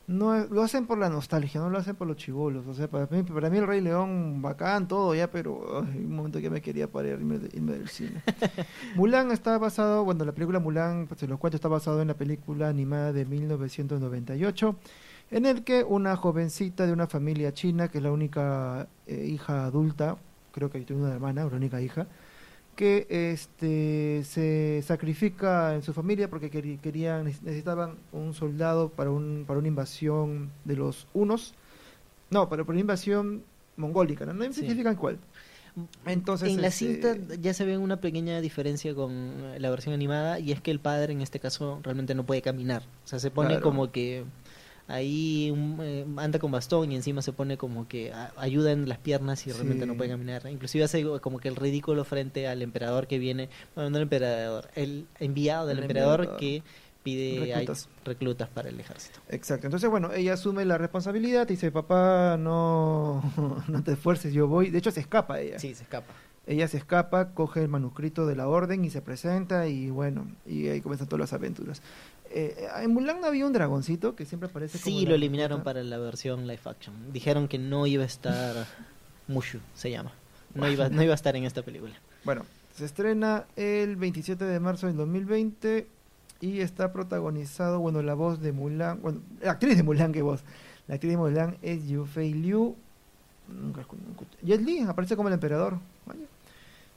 no 0.06 0.46
lo 0.46 0.62
hacen 0.62 0.86
por 0.86 0.96
la 0.96 1.10
nostalgia, 1.10 1.60
no 1.60 1.68
lo 1.68 1.76
hacen 1.78 1.94
por 1.94 2.06
los 2.06 2.16
chivolos. 2.16 2.66
O 2.66 2.72
sea, 2.74 2.88
para 2.88 3.06
mí, 3.14 3.22
para 3.22 3.50
mí 3.50 3.58
el 3.58 3.66
Rey 3.66 3.80
León 3.82 4.40
bacán 4.40 4.88
todo 4.88 5.14
ya, 5.14 5.30
pero 5.30 5.82
ay, 5.86 5.98
un 5.98 6.16
momento 6.16 6.40
que 6.40 6.48
me 6.48 6.62
quería 6.62 6.90
parar 6.90 7.18
irme, 7.20 7.38
irme 7.52 7.72
del 7.72 7.88
cine. 7.88 8.22
Mulan 8.94 9.30
está 9.30 9.58
basado, 9.58 10.04
bueno, 10.04 10.24
la 10.24 10.32
película 10.32 10.58
Mulan, 10.60 11.06
pues, 11.06 11.22
los 11.28 11.38
cuento, 11.38 11.56
está 11.56 11.68
basado 11.68 12.00
en 12.00 12.08
la 12.08 12.14
película 12.14 12.68
animada 12.70 13.12
de 13.12 13.26
1998, 13.26 14.76
en 15.30 15.46
el 15.46 15.64
que 15.64 15.84
una 15.84 16.16
jovencita 16.16 16.86
de 16.86 16.92
una 16.92 17.06
familia 17.06 17.52
china, 17.52 17.88
que 17.88 17.98
es 17.98 18.04
la 18.04 18.12
única 18.12 18.88
eh, 19.06 19.26
hija 19.30 19.64
adulta, 19.66 20.16
creo 20.52 20.70
que 20.70 20.80
tiene 20.80 21.02
una 21.02 21.12
hermana, 21.14 21.44
la 21.44 21.56
única 21.56 21.80
hija, 21.80 22.06
que 22.76 23.06
este 23.10 24.22
se 24.24 24.82
sacrifica 24.86 25.74
en 25.74 25.82
su 25.82 25.92
familia 25.92 26.30
porque 26.30 26.48
querían 26.48 27.24
necesitaban 27.24 27.96
un 28.12 28.34
soldado 28.34 28.88
para 28.90 29.10
un 29.10 29.44
para 29.48 29.58
una 29.58 29.66
invasión 29.66 30.50
de 30.64 30.76
los 30.76 31.08
unos 31.12 31.54
no 32.30 32.48
para, 32.48 32.62
para 32.62 32.74
una 32.74 32.80
invasión 32.80 33.42
mongólica 33.76 34.26
no, 34.26 34.32
no 34.34 34.44
Sí. 34.44 34.60
especifican 34.60 34.94
cuál 34.94 35.18
entonces 36.06 36.50
en 36.50 36.60
la 36.62 36.68
este, 36.68 36.86
cinta 36.86 37.16
ya 37.40 37.52
se 37.52 37.64
ve 37.64 37.78
una 37.78 38.00
pequeña 38.00 38.40
diferencia 38.40 38.94
con 38.94 39.60
la 39.60 39.70
versión 39.70 39.92
animada 39.92 40.38
y 40.38 40.52
es 40.52 40.60
que 40.60 40.70
el 40.70 40.78
padre 40.78 41.12
en 41.12 41.20
este 41.20 41.40
caso 41.40 41.80
realmente 41.82 42.14
no 42.14 42.24
puede 42.26 42.42
caminar. 42.42 42.82
O 43.04 43.08
sea, 43.08 43.18
se 43.20 43.30
pone 43.30 43.50
Claro. 43.50 43.62
como 43.62 43.92
que 43.92 44.24
ahí 44.88 45.50
un, 45.52 45.78
eh, 45.82 46.04
anda 46.16 46.38
con 46.38 46.50
bastón 46.50 46.90
y 46.90 46.96
encima 46.96 47.22
se 47.22 47.32
pone 47.32 47.56
como 47.56 47.86
que 47.86 48.12
a- 48.12 48.32
ayuda 48.36 48.72
en 48.72 48.88
las 48.88 48.98
piernas 48.98 49.46
y 49.46 49.52
realmente 49.52 49.84
Sí. 49.84 49.88
no 49.90 49.96
puede 49.96 50.10
caminar. 50.10 50.46
Inclusive 50.50 50.84
hace 50.84 51.04
como 51.20 51.38
que 51.38 51.48
el 51.48 51.56
ridículo 51.56 52.04
frente 52.04 52.48
al 52.48 52.62
emperador 52.62 53.06
que 53.06 53.18
viene, 53.18 53.48
bueno, 53.74 53.90
no 53.90 53.96
el 53.98 54.02
emperador, 54.04 54.68
el 54.74 55.06
enviado 55.20 55.66
del 55.66 55.78
El 55.78 55.84
emperador 55.84 56.36
que 56.38 56.62
pide 57.02 57.54
Reclutas. 57.54 57.88
reclutas 58.04 58.48
para 58.48 58.68
el 58.68 58.80
ejército. 58.80 59.20
Exacto. 59.28 59.66
Entonces, 59.66 59.88
bueno, 59.88 60.12
ella 60.12 60.34
asume 60.34 60.64
la 60.64 60.76
responsabilidad 60.78 61.44
y 61.48 61.52
dice, 61.52 61.70
papá, 61.70 62.36
no, 62.38 63.22
no 63.68 63.84
te 63.84 63.92
esfuerces, 63.92 64.32
yo 64.34 64.46
voy. 64.48 64.70
De 64.70 64.78
hecho, 64.78 64.90
se 64.90 65.00
escapa 65.00 65.40
ella. 65.40 65.58
Sí, 65.58 65.74
se 65.74 65.84
escapa. 65.84 66.12
Ella 66.46 66.66
se 66.66 66.78
escapa, 66.78 67.34
coge 67.34 67.60
el 67.60 67.68
manuscrito 67.68 68.26
de 68.26 68.34
la 68.34 68.48
orden 68.48 68.82
y 68.82 68.88
se 68.88 69.02
presenta 69.02 69.68
y 69.68 69.90
bueno, 69.90 70.26
y 70.46 70.68
ahí 70.68 70.80
comienzan 70.80 71.06
todas 71.06 71.20
las 71.20 71.32
aventuras. 71.34 71.82
Eh, 72.30 72.68
en 72.82 72.92
Mulan 72.92 73.24
había 73.24 73.46
un 73.46 73.52
dragoncito 73.52 74.14
que 74.14 74.24
siempre 74.24 74.48
aparece 74.48 74.78
como 74.78 74.98
Sí, 74.98 75.06
lo 75.06 75.14
eliminaron 75.14 75.62
para 75.62 75.82
la 75.82 75.98
versión 75.98 76.46
live 76.46 76.60
action. 76.64 76.94
Dijeron 77.12 77.48
que 77.48 77.58
no 77.58 77.86
iba 77.86 78.02
a 78.02 78.06
estar 78.06 78.66
Mushu, 79.28 79.60
se 79.74 79.90
llama. 79.90 80.12
No 80.54 80.70
iba, 80.70 80.88
no 80.88 81.02
iba 81.02 81.12
a 81.12 81.14
estar 81.14 81.36
en 81.36 81.44
esta 81.44 81.62
película. 81.62 81.94
Bueno, 82.24 82.44
se 82.74 82.84
estrena 82.84 83.46
el 83.56 83.96
27 83.96 84.44
de 84.44 84.60
marzo 84.60 84.86
del 84.86 84.96
2020 84.96 85.86
y 86.40 86.60
está 86.60 86.92
protagonizado, 86.92 87.80
bueno, 87.80 88.02
la 88.02 88.14
voz 88.14 88.40
de 88.40 88.52
Mulan, 88.52 89.00
bueno, 89.02 89.20
la 89.40 89.52
actriz 89.52 89.76
de 89.76 89.82
Mulan, 89.82 90.12
que 90.12 90.22
voz. 90.22 90.42
La 90.86 90.94
actriz 90.94 91.12
de 91.12 91.16
Mulan 91.16 91.58
es 91.62 91.86
Yufei 91.88 92.32
Liu. 92.32 92.76
Jet 94.42 94.60
Li 94.60 94.80
aparece 94.80 95.16
como 95.16 95.28
el 95.28 95.34
emperador. 95.34 95.78
Vaya. 96.06 96.20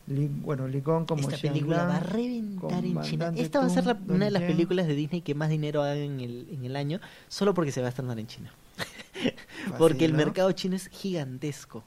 Li- 0.08 0.28
bueno, 0.28 0.68
Li 0.68 0.82
Gong 0.82 1.06
como 1.06 1.22
Esta 1.22 1.36
Shen 1.38 1.54
película 1.54 1.78
Lang. 1.78 1.90
va 1.90 1.98
a 1.98 2.00
reventar 2.02 2.84
en 2.86 3.02
China. 3.02 3.32
Esta 3.36 3.60
va 3.60 3.66
a 3.68 3.70
ser 3.70 3.86
la- 3.86 4.00
una 4.08 4.26
de 4.26 4.32
las 4.32 4.44
películas 4.44 4.88
de 4.88 4.96
Disney 4.96 5.22
que 5.22 5.36
más 5.36 5.50
dinero 5.50 5.82
haga 5.84 5.96
en 5.96 6.20
el, 6.20 6.48
en 6.52 6.66
el 6.66 6.76
año, 6.76 7.00
solo 7.28 7.54
porque 7.54 7.72
se 7.72 7.82
va 7.82 7.88
a 7.88 7.90
estrenar 7.90 8.20
en 8.20 8.28
China. 8.28 8.52
Porque 9.78 10.06
el 10.06 10.14
mercado 10.14 10.52
chino 10.54 10.76
es 10.76 10.88
gigantesco. 10.88 11.84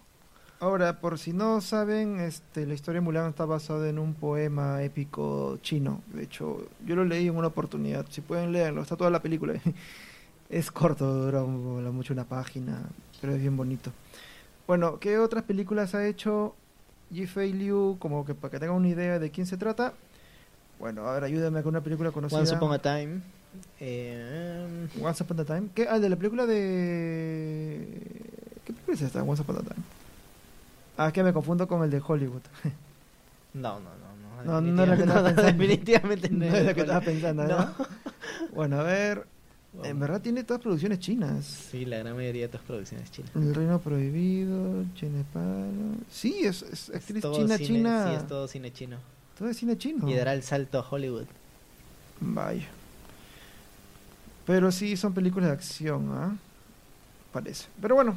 Ahora, 0.60 1.00
por 1.00 1.18
si 1.18 1.32
no 1.32 1.60
saben, 1.60 2.20
este, 2.20 2.64
la 2.66 2.74
historia 2.74 3.00
de 3.00 3.04
Mulan 3.04 3.28
está 3.28 3.44
basada 3.44 3.88
en 3.88 3.98
un 3.98 4.14
poema 4.14 4.82
épico 4.82 5.58
chino. 5.60 6.00
De 6.14 6.22
hecho, 6.22 6.68
yo 6.86 6.94
lo 6.94 7.04
leí 7.04 7.26
en 7.26 7.36
una 7.36 7.48
oportunidad. 7.48 8.06
Si 8.10 8.20
pueden 8.20 8.52
leerlo, 8.52 8.80
está 8.82 8.96
toda 8.96 9.10
la 9.10 9.20
película. 9.20 9.54
es 10.48 10.70
corto, 10.70 11.12
dura 11.12 11.42
mucho 11.90 12.12
una 12.12 12.24
página, 12.24 12.82
pero 13.20 13.34
es 13.34 13.40
bien 13.40 13.56
bonito. 13.56 13.90
Bueno, 14.66 14.98
¿qué 15.00 15.18
otras 15.18 15.42
películas 15.44 15.94
ha 15.94 16.06
hecho 16.06 16.54
Yifei 17.10 17.52
Liu? 17.52 17.96
Como 17.98 18.24
que 18.24 18.34
para 18.34 18.50
que 18.50 18.58
tengan 18.58 18.76
una 18.76 18.88
idea 18.88 19.18
de 19.18 19.30
quién 19.30 19.46
se 19.46 19.56
trata. 19.56 19.92
Bueno, 20.78 21.06
a 21.06 21.14
ver, 21.14 21.24
ayúdame 21.24 21.62
con 21.62 21.70
una 21.70 21.80
película 21.82 22.10
conocida. 22.10 22.40
Once 22.40 22.54
Upon 22.54 22.72
a 22.72 22.78
Time. 22.80 23.20
eh, 23.80 24.88
Once 25.00 25.22
Upon 25.22 25.40
a 25.40 25.44
Time. 25.44 25.68
¿Qué? 25.74 25.86
Ah, 25.88 25.98
de 25.98 26.08
la 26.08 26.16
película 26.16 26.46
de... 26.46 27.86
¿Qué 28.64 28.72
película 28.72 28.94
es 28.96 29.02
esta? 29.02 29.22
Once 29.22 29.42
Upon 29.42 29.56
a 29.56 29.60
Time. 29.60 29.84
Ah, 30.96 31.06
es 31.08 31.12
que 31.12 31.22
me 31.22 31.32
confundo 31.32 31.66
con 31.68 31.82
el 31.84 31.90
de 31.90 32.02
Hollywood. 32.04 32.42
no, 33.54 33.80
no, 33.80 33.80
no. 33.80 34.04
No, 34.44 34.60
no 34.60 34.82
es 34.82 34.88
la 34.88 34.96
que 34.96 35.02
estaba 35.04 35.32
definitivamente- 35.32 36.28
pensando. 36.28 36.28
definitivamente 36.28 36.28
No 36.30 36.38
no 36.50 36.56
es 36.56 36.66
la 36.66 36.74
que 36.74 36.80
estaba 36.80 37.00
pensando, 37.00 37.44
¿no? 37.44 37.56
No. 37.56 37.74
Bueno, 38.52 38.80
a 38.80 38.82
ver. 38.82 39.26
En 39.82 39.98
verdad 39.98 40.20
tiene 40.20 40.44
todas 40.44 40.62
producciones 40.62 41.00
chinas. 41.00 41.44
Sí, 41.44 41.84
la 41.84 41.98
gran 41.98 42.14
mayoría 42.14 42.42
de 42.42 42.48
todas 42.48 42.64
producciones 42.66 43.10
chinas. 43.10 43.30
El 43.34 43.54
Reino 43.54 43.80
Prohibido, 43.80 44.84
Chinepalo. 44.94 45.96
Sí, 46.10 46.42
es, 46.44 46.62
es 46.62 46.90
actriz 46.94 47.22
Todo 47.22 47.34
china, 47.36 47.56
cine- 47.56 47.66
china. 47.66 48.06
Sí, 48.10 48.14
es 48.16 48.26
todo 48.28 48.46
cine 48.48 48.72
chino. 48.72 48.96
Todo 49.38 49.48
es 49.50 49.56
cine 49.56 49.76
chino. 49.76 50.08
Y 50.08 50.14
dará 50.14 50.32
el 50.32 50.42
salto 50.44 50.78
a 50.78 50.88
Hollywood. 50.88 51.26
Vaya. 52.20 52.68
Pero 54.46 54.70
sí, 54.70 54.96
son 54.96 55.12
películas 55.14 55.48
de 55.48 55.54
acción, 55.54 56.10
¿ah? 56.12 56.36
Parece. 57.32 57.66
Pero 57.80 57.94
bueno, 57.96 58.16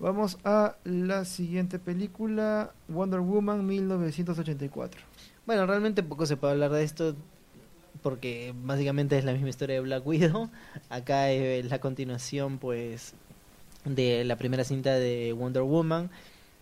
vamos 0.00 0.36
a 0.44 0.76
la 0.84 1.24
siguiente 1.24 1.78
película, 1.78 2.72
Wonder 2.88 3.20
Woman 3.20 3.64
1984. 3.66 5.00
Bueno, 5.46 5.66
realmente 5.66 6.02
poco 6.02 6.26
se 6.26 6.36
puede 6.36 6.52
hablar 6.54 6.72
de 6.72 6.82
esto 6.82 7.14
porque 8.04 8.54
básicamente 8.54 9.18
es 9.18 9.24
la 9.24 9.32
misma 9.32 9.48
historia 9.48 9.74
de 9.74 9.80
Black 9.80 10.06
Widow. 10.06 10.48
Acá 10.90 11.32
es 11.32 11.68
la 11.68 11.80
continuación, 11.80 12.58
pues, 12.58 13.14
de 13.84 14.22
la 14.24 14.36
primera 14.36 14.62
cinta 14.62 14.92
de 14.92 15.32
Wonder 15.32 15.62
Woman. 15.62 16.10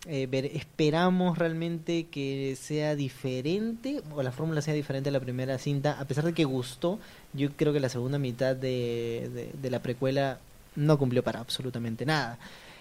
Eh, 0.07 0.28
esperamos 0.55 1.37
realmente 1.37 2.07
que 2.07 2.57
sea 2.59 2.96
diferente 2.96 4.02
o 4.14 4.22
la 4.22 4.33
fórmula 4.33 4.62
sea 4.62 4.72
diferente 4.72 5.11
a 5.11 5.12
la 5.12 5.20
primera 5.20 5.59
cinta. 5.59 6.00
A 6.00 6.07
pesar 6.07 6.24
de 6.24 6.33
que 6.33 6.44
gustó, 6.44 6.98
yo 7.35 7.50
creo 7.52 7.74
que 7.74 7.81
la 7.81 7.90
segunda 7.90 8.18
mitad 8.18 8.57
de 8.57 9.50
la 9.62 9.83
precuela 9.83 10.38
no 10.76 10.98
cumplió 10.98 11.22
para 11.22 11.40
absolutamente 11.40 12.07
nada. 12.07 12.38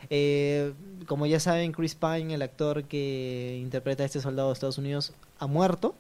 Eh, 0.10 0.74
como 1.06 1.26
ya 1.26 1.40
saben, 1.40 1.72
Chris 1.72 1.96
Pine, 1.96 2.34
el 2.34 2.42
actor 2.42 2.84
que 2.86 3.60
interpreta 3.62 4.04
a 4.04 4.06
este 4.06 4.22
soldado 4.22 4.50
de 4.50 4.54
Estados 4.54 4.78
Unidos, 4.78 5.14
ha 5.40 5.48
muerto, 5.48 5.96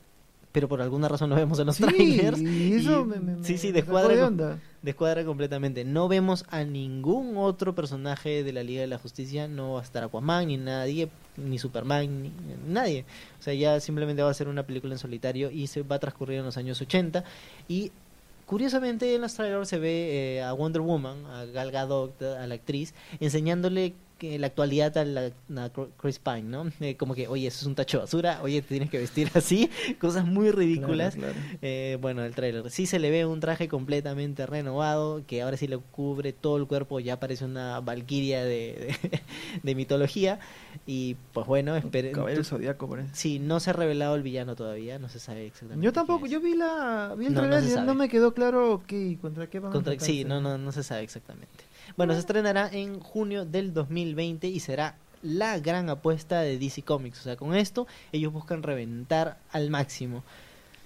pero 0.52 0.68
por 0.68 0.82
alguna 0.82 1.08
razón 1.08 1.30
lo 1.30 1.36
vemos 1.36 1.60
en 1.60 1.68
los 1.68 1.76
Sí, 1.78 1.84
trailers. 1.84 2.40
y 2.42 2.74
eso 2.74 3.02
Y- 3.02 3.06
me, 3.06 3.20
me- 3.20 3.44
sí, 3.44 3.58
sí, 3.58 3.72
descuadra 3.72 4.14
de 4.16 4.24
onda. 4.24 4.60
Descuadra 4.82 5.24
completamente. 5.24 5.86
No 5.86 6.08
vemos 6.08 6.44
a 6.50 6.64
ningún 6.64 7.38
otro 7.38 7.76
personaje 7.76 8.44
de 8.44 8.52
la 8.52 8.64
Liga 8.64 8.82
de 8.82 8.88
la 8.88 8.98
Justicia. 8.98 9.48
No 9.48 9.74
va 9.74 9.82
a 9.82 9.84
estar 9.84 10.04
Aquaman, 10.04 10.48
ni 10.48 10.58
nadie, 10.58 11.08
ni 11.38 11.60
Superman, 11.60 12.24
ni 12.24 12.32
nadie. 12.68 13.06
O 13.40 13.44
sea, 13.44 13.54
ya 13.54 13.80
simplemente 13.80 14.24
va 14.24 14.32
a 14.32 14.34
ser 14.34 14.48
una 14.48 14.64
película 14.64 14.94
en 14.96 15.00
solitario 15.00 15.52
y 15.52 15.68
se 15.68 15.84
va 15.84 15.98
a 15.98 16.00
transcurrir 16.00 16.40
en 16.40 16.46
los 16.46 16.58
años 16.58 16.82
80. 16.82 17.24
Y 17.68 17.92
curiosamente 18.48 19.14
en 19.16 19.22
los 19.22 19.34
trailers 19.36 19.70
se 19.70 19.78
ve 19.80 20.38
eh, 20.38 20.44
a 20.44 20.52
Wonder 20.54 20.82
Woman, 20.82 21.26
a 21.28 21.46
Gal 21.46 21.72
Gadot, 21.72 22.22
a 22.24 22.46
la 22.48 22.56
actriz, 22.56 22.94
enseñándole 23.20 23.94
que 24.22 24.38
la 24.38 24.46
actualidad 24.48 24.96
a, 25.00 25.04
la, 25.04 25.32
a 25.58 25.72
Chris 25.98 26.20
Pine, 26.20 26.44
¿no? 26.44 26.72
Eh, 26.80 26.96
como 26.96 27.16
que, 27.16 27.28
oye, 27.28 27.48
eso 27.48 27.62
es 27.62 27.66
un 27.66 27.74
tacho 27.74 27.98
de 27.98 28.04
basura, 28.04 28.40
oye, 28.44 28.62
te 28.62 28.68
tienes 28.68 28.92
que 28.92 29.00
vestir 29.00 29.32
así, 29.34 29.68
cosas 30.00 30.28
muy 30.28 30.52
ridículas. 30.52 31.16
Claro, 31.16 31.34
claro. 31.34 31.58
Eh, 31.64 31.98
bueno, 32.00 32.24
el 32.24 32.36
tráiler. 32.36 32.70
Sí 32.70 32.86
se 32.86 33.00
le 33.00 33.10
ve 33.10 33.26
un 33.26 33.40
traje 33.40 33.68
completamente 33.68 34.46
renovado, 34.46 35.24
que 35.26 35.42
ahora 35.42 35.58
sí 35.58 35.68
le 35.68 35.80
cubre 35.80 36.34
todo 36.34 36.58
el 36.58 36.68
cuerpo, 36.68 37.00
ya 37.00 37.20
parece 37.20 37.46
una 37.46 37.80
valquiria 37.80 38.44
de, 38.44 38.96
de, 39.02 39.22
de 39.64 39.76
mitología. 39.76 40.40
Y 40.86 41.16
pues 41.34 41.48
bueno, 41.48 41.76
esperen. 41.76 42.14
Caballero 42.14 42.38
del 42.38 42.46
Zodíaco, 42.46 42.88
parece. 42.88 43.10
Sí, 43.16 43.40
no 43.40 43.60
se 43.60 43.72
ha 43.72 43.74
revelado 43.74 44.14
el 44.16 44.22
villano 44.22 44.56
todavía, 44.56 45.00
no 45.00 45.10
se 45.10 45.18
sabe 45.20 45.48
exactamente. 45.48 45.84
Yo 45.84 45.94
tampoco, 45.94 46.28
yo 46.28 46.40
vi 46.42 46.56
la 46.56 47.16
vi 47.18 47.26
el 47.26 47.34
No, 47.34 47.42
no 47.42 47.48
trailer 47.50 47.70
se 47.72 47.80
y 47.80 47.84
no 47.84 47.96
me 47.96 48.08
quedó 48.08 48.36
claro 48.36 48.84
qué 48.86 49.18
contra 49.20 49.50
qué 49.50 49.58
a 49.58 49.62
Contra- 49.62 49.94
Sí, 50.00 50.22
enfrentarse. 50.22 50.26
no, 50.26 50.42
no, 50.42 50.58
no 50.60 50.72
se 50.72 50.84
sabe 50.84 51.02
exactamente. 51.02 51.71
Bueno, 51.98 52.13
se 52.13 52.20
estrenará 52.20 52.70
en 52.72 53.00
junio 53.00 53.46
del 53.46 53.74
2020 53.74 54.48
y 54.48 54.60
será 54.60 54.96
la 55.22 55.60
gran 55.60 55.89
apuesta 55.89 56.41
de 56.41 56.58
DC 56.58 56.82
Comics. 56.84 57.20
O 57.20 57.24
sea, 57.24 57.36
con 57.36 57.56
esto 57.56 57.88
ellos 58.12 58.34
buscan 58.34 58.63
reventar 58.63 59.38
al 59.52 59.70
máximo. 59.70 60.24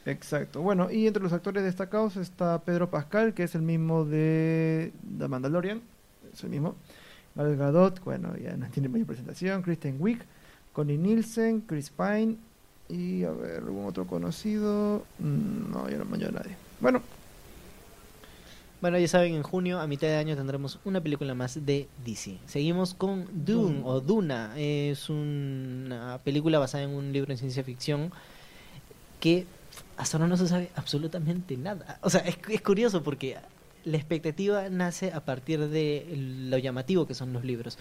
Exacto. 0.05 0.61
Bueno, 0.61 0.91
y 0.91 1.07
entre 1.07 1.23
los 1.23 1.33
actores 1.33 1.63
destacados 1.63 2.15
está 2.17 2.59
Pedro 2.61 2.89
Pascal, 2.89 3.33
que 3.33 3.43
es 3.43 3.55
el 3.55 3.63
mismo 3.63 4.05
de 4.05 4.91
The 5.17 5.27
Mandalorian, 5.27 5.81
es 6.33 6.43
el 6.43 6.49
mismo. 6.49 6.75
Gal 7.35 7.57
Gadot, 7.57 8.03
bueno, 8.03 8.35
ya 8.37 8.55
no 8.55 8.67
tiene 8.69 8.87
mayor 8.87 9.07
presentación. 9.07 9.61
Kristen 9.61 9.97
Wiig, 9.99 10.19
Connie 10.73 10.97
Nielsen, 10.97 11.61
Chris 11.61 11.89
Pine 11.89 12.37
y 12.87 13.23
a 13.23 13.31
ver, 13.31 13.57
algún 13.57 13.85
otro 13.85 14.05
conocido. 14.05 15.03
Mm, 15.19 15.71
No, 15.71 15.89
ya 15.89 15.97
no 15.97 16.05
me 16.05 16.23
a 16.23 16.31
nadie. 16.31 16.55
Bueno, 16.79 17.01
Bueno, 18.81 18.99
ya 18.99 19.07
saben, 19.07 19.33
en 19.33 19.43
junio, 19.43 19.79
a 19.79 19.87
mitad 19.87 20.07
de 20.07 20.15
año, 20.15 20.35
tendremos 20.35 20.79
una 20.85 21.01
película 21.01 21.33
más 21.33 21.65
de 21.65 21.87
DC. 22.05 22.37
Seguimos 22.45 22.93
con 22.93 23.25
Dune 23.45 23.79
Dune. 23.79 23.81
o 23.85 24.01
Duna. 24.01 24.53
Es 24.57 25.09
una 25.09 26.19
película 26.23 26.59
basada 26.59 26.83
en 26.83 26.91
un 26.91 27.11
libro 27.11 27.33
de 27.33 27.37
ciencia 27.37 27.63
ficción 27.63 28.11
que 29.19 29.45
hasta 29.97 30.17
ahora 30.17 30.27
no 30.27 30.37
se 30.37 30.47
sabe 30.47 30.69
absolutamente 30.75 31.57
nada. 31.57 31.99
O 32.01 32.09
sea, 32.09 32.21
es, 32.21 32.37
es 32.49 32.61
curioso 32.61 33.01
porque 33.01 33.37
la 33.85 33.97
expectativa 33.97 34.69
nace 34.69 35.13
a 35.13 35.23
partir 35.23 35.69
de 35.69 36.05
lo 36.49 36.57
llamativo 36.57 37.07
que 37.07 37.13
son 37.13 37.31
los 37.31 37.45
libros. 37.45 37.77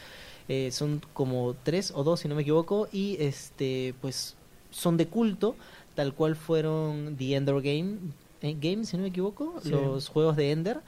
Eh, 0.49 0.71
son 0.71 1.01
como 1.13 1.57
tres 1.63 1.93
o 1.95 2.05
dos, 2.05 2.21
si 2.21 2.29
no 2.29 2.35
me 2.35 2.43
equivoco, 2.43 2.89
y 2.93 3.17
este, 3.19 3.95
pues 4.01 4.37
son 4.71 4.97
de 4.97 5.09
culto, 5.09 5.57
tal 5.95 6.15
cual 6.15 6.37
fueron 6.37 7.17
The 7.17 7.37
Ender 7.37 7.61
Game, 7.63 7.97
eh, 8.45 8.57
Game, 8.61 8.85
si 8.85 8.97
no 8.97 9.03
me 9.03 9.09
equivoco, 9.09 9.55
Sí. 9.63 9.71
los 9.71 10.09
juegos 10.09 10.37
de 10.37 10.53
Ender, 10.53 10.81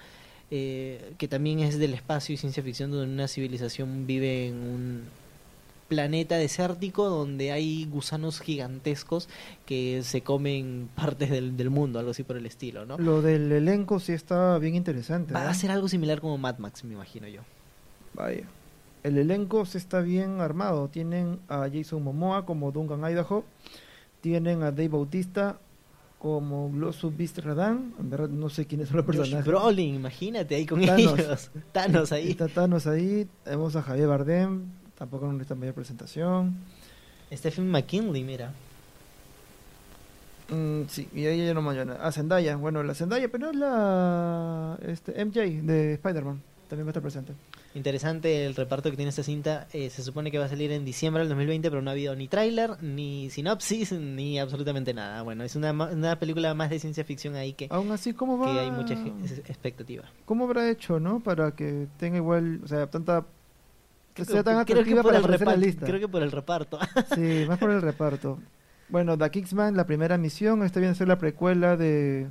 eh, 0.51 1.15
que 1.19 1.27
también 1.29 1.61
es 1.61 1.79
del 1.79 1.95
espacio 1.95 2.35
y 2.35 2.37
ciencia 2.37 2.63
ficción 2.63 2.91
donde 2.91 3.13
una 3.13 3.29
civilización 3.29 4.07
vive 4.07 4.47
en 4.49 4.55
un 4.57 5.03
planeta 5.89 6.37
desértico 6.37 7.09
donde 7.09 7.53
hay 7.53 7.85
gusanos 7.87 8.41
gigantescos 8.41 9.29
que 9.67 10.03
se 10.03 10.21
comen 10.23 10.89
partes 10.97 11.31
del, 11.31 11.57
del 11.57 11.71
mundo, 11.71 11.99
algo 11.99 12.11
así 12.11 12.25
por 12.25 12.37
el 12.37 12.47
estilo, 12.47 12.85
¿no? 12.87 12.99
Lo 12.99 13.23
del 13.23 13.51
elenco 13.53 14.01
sí 14.01 14.13
está 14.13 14.59
bien 14.59 14.75
interesante. 14.75 15.33
Va 15.33 15.45
¿eh? 15.45 15.49
a 15.49 15.55
ser 15.55 15.71
algo 15.71 15.89
similar 15.89 16.21
como 16.21 16.39
Mad 16.39 16.59
Max, 16.59 16.85
me 16.85 16.95
imagino 16.95 17.29
yo. 17.29 17.43
Vaya. 18.15 18.45
El 19.05 19.19
elenco 19.19 19.65
sí 19.67 19.79
está 19.79 20.01
bien 20.01 20.41
armado. 20.41 20.89
Tienen 20.89 21.39
a 21.49 21.69
Jason 21.73 22.03
Momoa 22.03 22.45
como 22.45 22.73
Duncan 22.73 23.01
Idaho. 23.09 23.45
Tienen 24.21 24.65
a 24.65 24.73
Dave 24.73 24.89
Bautista 24.89 25.61
como 26.19 26.71
Glossu 26.71 27.13
Beast 27.17 27.39
Radan. 27.39 27.95
En 27.99 28.11
verdad 28.11 28.29
no 28.29 28.49
sé 28.49 28.67
quiénes 28.67 28.89
son 28.89 28.99
los 28.99 29.07
Josh 29.07 29.17
personajes. 29.17 29.47
Brolin, 29.47 29.95
imagínate 29.95 30.55
ahí 30.55 30.67
con 30.67 30.85
Thanos. 30.85 31.19
ellos. 31.19 31.51
Thanos 31.73 32.13
ahí. 32.13 32.31
Está 32.31 32.49
Thanos 32.49 32.87
ahí. 32.87 33.29
Tenemos 33.45 33.77
a 33.77 33.83
Javier 33.83 34.09
Bardem. 34.09 34.65
Tampoco 34.97 35.31
necesita 35.33 35.55
mayor 35.55 35.75
presentación. 35.75 36.57
Stephen 37.33 37.71
McKinley, 37.71 38.25
mira. 38.25 38.53
Mm, 40.49 40.83
sí, 40.89 41.09
y 41.13 41.27
ahí 41.27 41.45
ya 41.45 41.55
no 41.55 41.63
mañana. 41.63 41.95
A 41.95 42.13
Zendaya. 42.13 42.57
Bueno, 42.57 42.83
la 42.83 42.95
Zendaya, 42.95 43.29
pero 43.31 43.51
es 43.51 43.57
la 43.57 44.79
este, 44.83 45.25
MJ 45.25 45.63
de 45.63 45.95
Spider-Man. 45.95 46.41
También 46.69 46.87
va 46.87 46.91
a 46.91 46.93
estar 46.93 47.03
presente. 47.03 47.33
Interesante 47.77 48.47
el 48.47 48.55
reparto 48.55 48.91
que 48.91 48.97
tiene 48.97 49.11
esta 49.11 49.23
cinta. 49.23 49.69
Eh, 49.75 49.91
se 49.91 50.03
supone 50.03 50.31
que 50.31 50.39
va 50.39 50.47
a 50.47 50.49
salir 50.49 50.73
en 50.73 50.87
diciembre 50.87 51.21
del 51.21 51.29
2020, 51.29 51.69
pero 51.69 51.83
no 51.83 51.91
ha 51.91 51.93
habido 51.93 52.17
ni 52.17 52.27
tráiler, 52.27 52.83
ni 52.83 53.29
sinopsis, 53.29 53.93
ni 53.93 54.39
absolutamente 54.39 54.95
nada. 54.95 55.21
Bueno, 55.21 55.45
es 55.45 55.57
una, 55.57 55.73
una 55.73 56.19
película 56.19 56.55
más 56.55 56.71
de 56.71 56.79
ciencia 56.79 57.05
ficción 57.05 57.35
ahí 57.35 57.53
que, 57.53 57.69
Aún 57.71 57.93
así, 57.93 58.15
¿cómo 58.15 58.39
va? 58.39 58.51
que 58.51 58.61
hay 58.61 58.71
mucha 58.71 58.95
expectativa. 58.95 60.05
¿Cómo 60.25 60.45
habrá 60.45 60.71
hecho, 60.71 60.99
no? 60.99 61.21
Para 61.21 61.51
que 61.51 61.87
tenga 61.99 62.17
igual, 62.17 62.63
o 62.65 62.67
sea, 62.67 62.87
tanta... 62.87 63.27
Que 64.15 64.25
sea 64.25 64.43
tan 64.43 64.57
atractiva 64.57 65.03
para 65.03 65.19
aparecer 65.19 65.47
en 65.47 65.61
la 65.61 65.67
lista. 65.67 65.85
Creo 65.85 66.01
que 66.01 66.09
por 66.09 66.23
el 66.23 66.33
reparto. 66.33 66.79
Sí, 67.15 67.45
más 67.47 67.59
por 67.59 67.71
el 67.71 67.83
reparto. 67.83 68.39
Bueno, 68.89 69.19
The 69.19 69.31
Kingsman, 69.31 69.77
la 69.77 69.85
primera 69.85 70.17
misión, 70.17 70.63
esta 70.63 70.81
viene 70.81 70.93
a 70.93 70.95
ser 70.95 71.09
la 71.09 71.19
precuela 71.19 71.77
de 71.77 72.27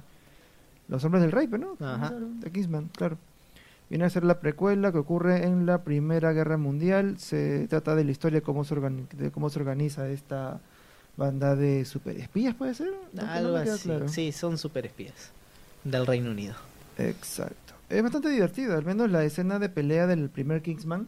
Los 0.88 1.04
Hombres 1.06 1.22
del 1.22 1.32
Rey, 1.32 1.48
¿no? 1.48 1.78
Ajá. 1.80 2.16
The 2.42 2.50
Kingsman, 2.50 2.90
claro. 2.98 3.20
Viene 3.96 4.08
a 4.08 4.10
ser 4.10 4.26
la 4.26 4.42
precuela 4.42 4.92
que 4.92 4.98
ocurre 4.98 5.46
en 5.46 5.66
la 5.66 5.86
Primera 5.86 6.34
Guerra 6.34 6.58
Mundial. 6.58 7.18
Se 7.18 7.66
trata 7.70 7.96
de 7.96 8.04
la 8.04 8.12
historia 8.12 8.40
de 8.40 8.44
cómo 8.44 8.66
se, 8.66 8.76
organi- 8.76 9.08
de 9.08 9.32
cómo 9.32 9.50
se 9.50 9.58
organiza 9.58 10.10
esta 10.10 10.60
banda 11.16 11.56
de 11.56 11.86
superespías, 11.86 12.54
¿puede 12.56 12.74
ser? 12.74 12.90
No, 13.14 13.22
que 13.22 13.26
no 13.26 13.32
Algo 13.32 13.56
así. 13.56 13.84
claro. 13.88 14.10
Sí, 14.10 14.34
son 14.34 14.58
super 14.58 14.86
espías 14.86 15.32
del 15.86 16.06
Reino 16.06 16.32
Unido. 16.32 16.56
Exacto. 16.98 17.74
Es 17.90 18.04
bastante 18.04 18.28
divertido, 18.28 18.76
al 18.78 18.84
menos 18.84 19.10
la 19.10 19.24
escena 19.24 19.60
de 19.60 19.70
pelea 19.70 20.08
del 20.08 20.30
primer 20.30 20.62
Kingsman, 20.62 21.08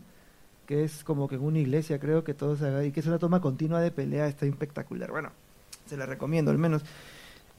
que 0.65 0.85
es 0.85 1.03
como 1.03 1.27
que 1.27 1.35
en 1.35 1.43
una 1.43 1.59
iglesia, 1.59 1.99
creo 1.99 2.23
que 2.23 2.33
todo 2.33 2.55
se 2.55 2.67
haga 2.67 2.85
y 2.85 2.93
que 2.93 3.01
es 3.01 3.05
una 3.07 3.19
toma 3.19 3.41
continua 3.41 3.81
de 3.81 3.91
pelea, 3.91 4.27
está 4.29 4.45
espectacular. 4.45 5.11
Bueno, 5.11 5.31
se 5.87 5.97
la 5.97 6.05
recomiendo 6.05 6.51
al 6.51 6.57
menos. 6.57 6.83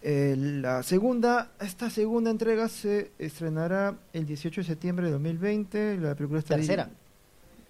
Eh, 0.02 0.36
la 0.38 0.82
segunda, 0.84 1.50
esta 1.60 1.90
segunda 1.90 2.30
entrega 2.30 2.68
se 2.68 3.10
estrenará 3.18 3.96
el 4.12 4.26
18 4.26 4.60
de 4.60 4.66
septiembre 4.66 5.06
de 5.06 5.12
2020. 5.12 5.98
La 5.98 6.14
película 6.14 6.38
está 6.38 6.56
Tercera. 6.56 6.88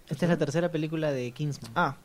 Esta 0.09 0.25
es 0.25 0.29
la 0.29 0.37
tercera 0.37 0.71
película 0.71 1.11
de 1.11 1.31
Kingsman. 1.31 1.71
Ah, 1.75 1.95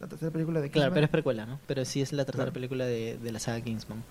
la 0.00 0.06
tercera 0.06 0.30
película 0.30 0.60
de 0.60 0.70
claro, 0.70 0.86
Kingsman. 0.86 0.94
pero 0.94 1.04
es 1.06 1.10
precuela, 1.10 1.46
¿no? 1.46 1.60
Pero 1.66 1.84
sí 1.84 2.00
es 2.00 2.12
la 2.12 2.24
tercera 2.24 2.44
Claro. 2.44 2.54
película 2.54 2.86
de, 2.86 3.18
de 3.22 3.32
la 3.32 3.38
saga 3.38 3.60
Kingsman. 3.60 4.02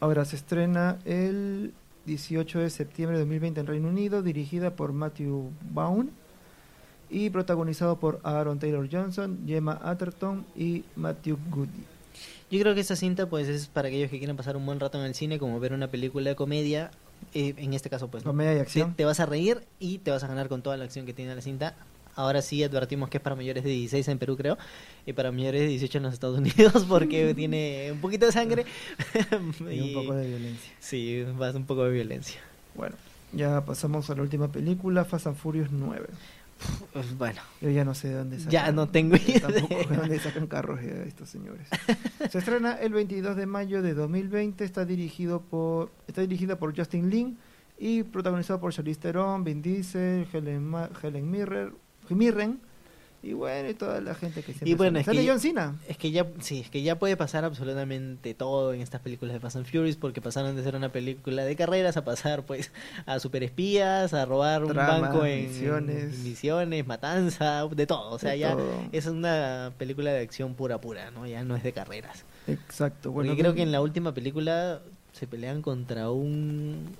Ahora 0.00 0.24
se 0.24 0.36
estrena 0.36 0.98
el 1.04 1.72
18 2.06 2.60
de 2.60 2.70
septiembre 2.70 3.16
de 3.18 3.24
2020 3.24 3.60
en 3.60 3.66
Reino 3.66 3.88
Unido, 3.88 4.22
dirigida 4.22 4.70
por 4.70 4.92
Matthew 4.92 5.50
Vaughn 5.72 6.10
y 7.10 7.30
protagonizado 7.30 7.96
por 7.98 8.20
Aaron 8.22 8.58
Taylor 8.58 8.88
Johnson, 8.90 9.38
Gemma 9.46 9.80
Atherton 9.82 10.44
y 10.56 10.84
Matthew 10.96 11.38
Goody. 11.50 11.84
Yo 12.50 12.60
creo 12.60 12.74
que 12.74 12.80
esta 12.80 12.96
cinta 12.96 13.28
pues 13.28 13.48
es 13.48 13.66
para 13.66 13.88
aquellos 13.88 14.10
que 14.10 14.18
quieran 14.18 14.36
pasar 14.36 14.56
un 14.56 14.64
buen 14.64 14.80
rato 14.80 14.98
en 14.98 15.04
el 15.04 15.14
cine, 15.14 15.38
como 15.38 15.60
ver 15.60 15.72
una 15.72 15.88
película 15.88 16.30
de 16.30 16.36
comedia, 16.36 16.90
eh, 17.34 17.54
en 17.56 17.74
este 17.74 17.90
caso 17.90 18.08
pues 18.08 18.24
¿no? 18.24 18.30
Comedia 18.30 18.54
y 18.54 18.58
acción. 18.58 18.94
te 18.94 19.04
vas 19.04 19.20
a 19.20 19.26
reír 19.26 19.62
y 19.78 19.98
te 19.98 20.10
vas 20.10 20.24
a 20.24 20.28
ganar 20.28 20.48
con 20.48 20.62
toda 20.62 20.76
la 20.76 20.84
acción 20.84 21.06
que 21.06 21.12
tiene 21.12 21.34
la 21.34 21.42
cinta. 21.42 21.74
Ahora 22.14 22.42
sí 22.42 22.64
advertimos 22.64 23.10
que 23.10 23.18
es 23.18 23.22
para 23.22 23.36
mayores 23.36 23.62
de 23.62 23.70
16 23.70 24.08
en 24.08 24.18
Perú 24.18 24.36
creo 24.36 24.58
y 25.06 25.12
para 25.12 25.30
mayores 25.30 25.60
de 25.60 25.68
18 25.68 25.98
en 25.98 26.04
los 26.04 26.14
Estados 26.14 26.38
Unidos 26.38 26.84
porque 26.88 27.34
tiene 27.36 27.90
un 27.92 28.00
poquito 28.00 28.26
de 28.26 28.32
sangre 28.32 28.66
Y 29.70 29.80
un 29.80 29.94
poco 29.94 30.16
de 30.16 30.26
violencia. 30.26 30.72
Sí, 30.80 31.22
va 31.40 31.50
un 31.52 31.64
poco 31.64 31.84
de 31.84 31.92
violencia. 31.92 32.40
Bueno, 32.74 32.96
ya 33.32 33.64
pasamos 33.64 34.08
a 34.10 34.14
la 34.14 34.22
última 34.22 34.50
película, 34.50 35.04
Fast 35.04 35.26
and 35.26 35.36
Furious 35.36 35.70
9. 35.70 36.06
Pues, 36.92 37.16
bueno, 37.16 37.40
Yo 37.60 37.70
ya 37.70 37.84
no 37.84 37.94
sé 37.94 38.08
de 38.08 38.14
dónde 38.14 38.38
sacan. 38.38 38.50
Ya 38.52 38.72
no 38.72 38.88
tengo 38.88 39.16
yo 39.16 39.40
Tampoco 39.40 39.74
idea. 39.74 39.86
de 39.88 39.96
dónde 39.96 40.18
sacan 40.18 40.46
carros 40.46 40.80
estos 40.80 41.28
señores. 41.28 41.68
Se 42.30 42.38
estrena 42.38 42.72
el 42.74 42.92
22 42.92 43.36
de 43.36 43.46
mayo 43.46 43.82
de 43.82 43.94
2020. 43.94 44.64
Está 44.64 44.84
dirigido 44.84 45.40
por 45.42 45.90
está 46.06 46.22
dirigida 46.22 46.58
por 46.58 46.76
Justin 46.76 47.10
Lin 47.10 47.38
y 47.78 48.02
protagonizado 48.02 48.58
por 48.60 48.72
Charlize 48.72 49.00
Theron, 49.00 49.44
Vin 49.44 49.62
Diesel, 49.62 50.26
Helen, 50.32 50.64
Ma- 50.64 50.90
Helen 51.00 51.30
Mirren, 51.30 51.74
Mirren 52.08 52.58
y 53.22 53.32
bueno 53.32 53.68
y 53.68 53.74
toda 53.74 54.00
la 54.00 54.14
gente 54.14 54.40
que 54.42 54.52
siempre 54.52 54.70
Y 54.70 54.74
bueno, 54.74 55.02
sale. 55.02 55.18
es 55.20 55.24
que- 55.26 55.30
John 55.30 55.40
Cena. 55.40 55.76
es 55.88 55.96
que 55.96 56.10
ya 56.12 56.24
sí, 56.40 56.60
es 56.60 56.70
que 56.70 56.82
ya 56.82 56.98
puede 56.98 57.16
pasar 57.16 57.44
absolutamente 57.44 58.32
todo 58.34 58.72
en 58.72 58.80
estas 58.80 59.00
películas 59.00 59.34
de 59.34 59.40
Fast 59.40 59.56
and 59.56 59.66
Furious 59.66 59.96
porque 59.96 60.20
pasaron 60.20 60.54
de 60.54 60.62
ser 60.62 60.76
una 60.76 60.90
película 60.92 61.44
de 61.44 61.56
carreras 61.56 61.96
a 61.96 62.04
pasar 62.04 62.44
pues 62.44 62.70
a 63.06 63.18
superespías, 63.18 64.14
a 64.14 64.24
robar 64.24 64.64
un 64.64 64.72
banco 64.74 65.24
en 65.24 65.48
misiones. 66.22 66.86
matanza, 66.86 67.66
de 67.66 67.86
todo, 67.86 68.10
o 68.12 68.18
sea, 68.18 68.30
De 68.32 68.38
ya 68.38 68.52
todo. 68.52 68.70
es 68.92 69.06
una 69.06 69.72
película 69.78 70.12
de 70.12 70.20
acción 70.20 70.54
pura 70.54 70.80
pura, 70.80 71.10
¿no? 71.10 71.26
Ya 71.26 71.42
no 71.44 71.56
es 71.56 71.62
de 71.62 71.72
carreras. 71.72 72.24
Exacto. 72.46 73.12
Porque 73.12 73.30
Bueno, 73.30 73.40
creo 73.40 73.54
que 73.54 73.62
en 73.62 73.72
la 73.72 73.80
última 73.80 74.14
película 74.14 74.80
se 75.12 75.26
pelean 75.26 75.60
contra 75.62 76.10
un 76.10 76.94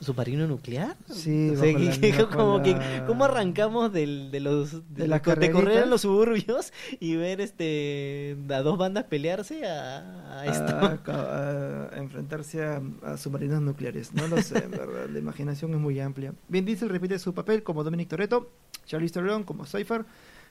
submarino 0.00 0.46
nuclear. 0.46 0.96
Sí, 1.10 1.50
O 1.50 1.56
sea, 1.56 1.74
que- 2.00 2.26
como 2.32 2.62
que 2.62 2.76
cómo 3.06 3.24
arrancamos 3.24 3.92
del, 3.92 4.30
de 4.30 4.40
los 4.40 4.72
de, 4.94 5.02
De 5.02 5.08
las 5.08 5.26
lo- 5.26 5.34
de 5.36 5.50
correr 5.50 5.82
en 5.84 5.90
los 5.90 6.02
suburbios 6.02 6.72
y 7.00 7.16
ver 7.16 7.40
este 7.40 8.36
a 8.50 8.60
dos 8.62 8.76
bandas 8.78 9.04
pelearse 9.04 9.66
a, 9.66 10.40
a 10.40 10.46
esto. 10.46 10.72
a, 11.12 11.12
a- 11.12 11.94
a 11.94 11.98
enfrentarse 11.98 12.64
a, 12.64 13.16
submarinos 13.16 13.62
nucleares. 13.62 14.12
No 14.14 14.26
lo 14.28 14.40
sé, 14.42 14.58
en 14.58 14.70
verdad. 14.72 15.06
La 15.10 15.18
imaginación 15.18 15.72
es 15.74 15.80
muy 15.80 15.98
amplia. 16.00 16.34
Vin 16.48 16.64
Diesel 16.64 16.88
repite 16.88 17.18
su 17.18 17.32
papel 17.34 17.62
como 17.62 17.84
Dominic 17.84 18.08
Toretto, 18.08 18.50
Charlize 18.86 19.14
Theron 19.14 19.44
como 19.44 19.64
Cypher, 19.64 20.04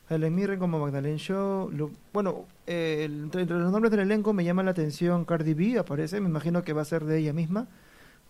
Helen 0.09 0.33
Mirren 0.35 0.59
como 0.59 0.79
Magdalene 0.79 1.17
Shaw. 1.17 1.69
Bueno, 2.11 2.45
eh, 2.67 3.05
entre 3.09 3.45
los 3.45 3.71
nombres 3.71 3.91
del 3.91 4.01
elenco 4.01 4.33
me 4.33 4.43
llama 4.43 4.63
la 4.63 4.71
atención 4.71 5.25
Cardi 5.25 5.53
B, 5.53 5.77
aparece. 5.79 6.19
Me 6.19 6.29
imagino 6.29 6.63
que 6.63 6.73
va 6.73 6.81
a 6.81 6.85
ser 6.85 7.05
de 7.05 7.19
ella 7.19 7.33
misma. 7.33 7.67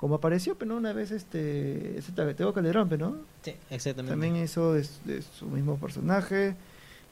Como 0.03 0.15
apareció, 0.15 0.57
pero 0.57 0.75
una 0.75 0.91
vez 0.91 1.11
este, 1.11 1.97
este 1.97 2.11
Tego 2.33 2.53
Calderón, 2.53 2.89
¿no? 2.99 3.15
Sí, 3.41 3.53
exactamente. 3.69 4.11
También 4.11 4.35
hizo 4.35 4.73
de, 4.73 4.85
de 5.05 5.21
su 5.21 5.45
mismo 5.45 5.77
personaje. 5.77 6.57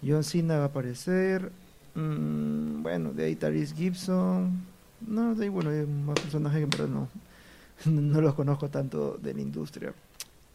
John 0.06 0.26
Cena 0.26 0.58
va 0.58 0.64
a 0.64 0.66
aparecer. 0.66 1.54
Mm, 1.96 2.84
bueno, 2.84 3.14
de 3.14 3.24
ahí 3.24 3.38
Tyrese 3.38 3.74
Gibson. 3.76 4.62
No, 5.08 5.34
de 5.36 5.46
ahí, 5.46 5.50
bueno, 5.50 5.70
hay 5.70 5.86
más 5.86 6.20
personajes 6.20 6.58
que 6.58 6.64
en 6.66 6.70
verdad 6.70 6.88
no, 6.90 7.08
no 7.86 8.20
los 8.20 8.34
conozco 8.34 8.68
tanto 8.68 9.18
de 9.22 9.36
la 9.36 9.40
industria. 9.40 9.94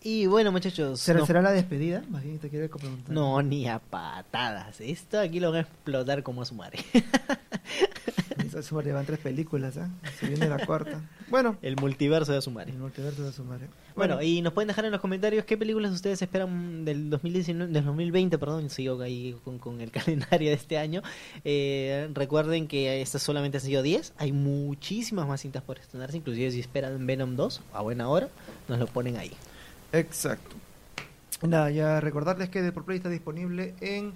Y 0.02 0.26
bueno, 0.26 0.52
muchachos, 0.52 1.00
¿Será, 1.00 1.20
no, 1.20 1.26
será 1.26 1.40
la 1.40 1.52
despedida? 1.52 2.04
Más 2.10 2.22
bien 2.22 2.38
te 2.38 2.50
quiero 2.50 2.68
preguntar. 2.68 3.14
no, 3.14 3.40
ni 3.40 3.66
a 3.66 3.78
patadas. 3.78 4.82
Esto 4.82 5.18
aquí 5.20 5.40
lo 5.40 5.52
van 5.52 5.60
a 5.60 5.62
explotar 5.62 6.22
como 6.22 6.42
a 6.42 6.44
su 6.44 6.54
madre. 6.54 6.80
Esa 8.56 8.70
suma 8.70 8.80
van 8.80 9.04
tres 9.04 9.18
películas, 9.18 9.76
¿ah? 9.76 9.90
Se 10.18 10.28
viene 10.28 10.48
la 10.48 10.64
cuarta. 10.64 11.02
Bueno, 11.28 11.58
El 11.60 11.76
multiverso 11.76 12.32
de 12.32 12.40
su 12.40 12.50
madre. 12.50 12.72
el 12.72 12.78
multiverso 12.78 13.22
de 13.22 13.30
su 13.30 13.44
madre. 13.44 13.66
Bueno, 13.94 14.22
y 14.22 14.40
nos 14.40 14.54
pueden 14.54 14.68
dejar 14.68 14.86
en 14.86 14.92
los 14.92 15.00
comentarios 15.02 15.44
qué 15.44 15.58
películas 15.58 15.92
ustedes 15.92 16.22
esperan 16.22 16.86
del 16.86 17.10
2019, 17.10 17.70
del 17.70 17.84
2020, 17.84 18.38
perdón, 18.38 18.70
sigo 18.70 19.02
ahí 19.02 19.36
con, 19.44 19.58
con 19.58 19.82
el 19.82 19.90
calendario 19.92 20.48
de 20.48 20.54
este 20.54 20.78
año. 20.78 21.02
Eh, 21.44 22.08
recuerden 22.14 22.66
que 22.66 23.02
estas 23.02 23.22
solamente 23.22 23.58
han 23.58 23.62
sido 23.64 23.82
10, 23.82 24.14
hay 24.16 24.32
muchísimas 24.32 25.28
más 25.28 25.42
cintas 25.42 25.62
por 25.62 25.78
estrenarse, 25.78 26.16
inclusive 26.16 26.50
si 26.50 26.60
esperan 26.60 27.06
Venom 27.06 27.36
2 27.36 27.60
a 27.74 27.82
buena 27.82 28.08
hora, 28.08 28.30
nos 28.68 28.78
lo 28.78 28.86
ponen 28.86 29.18
ahí. 29.18 29.32
Exacto. 29.92 30.56
Nada, 31.42 31.70
ya 31.70 32.00
recordarles 32.00 32.48
que 32.48 32.62
The 32.62 32.72
Play 32.72 32.96
está 32.96 33.10
disponible 33.10 33.74
en 33.82 34.14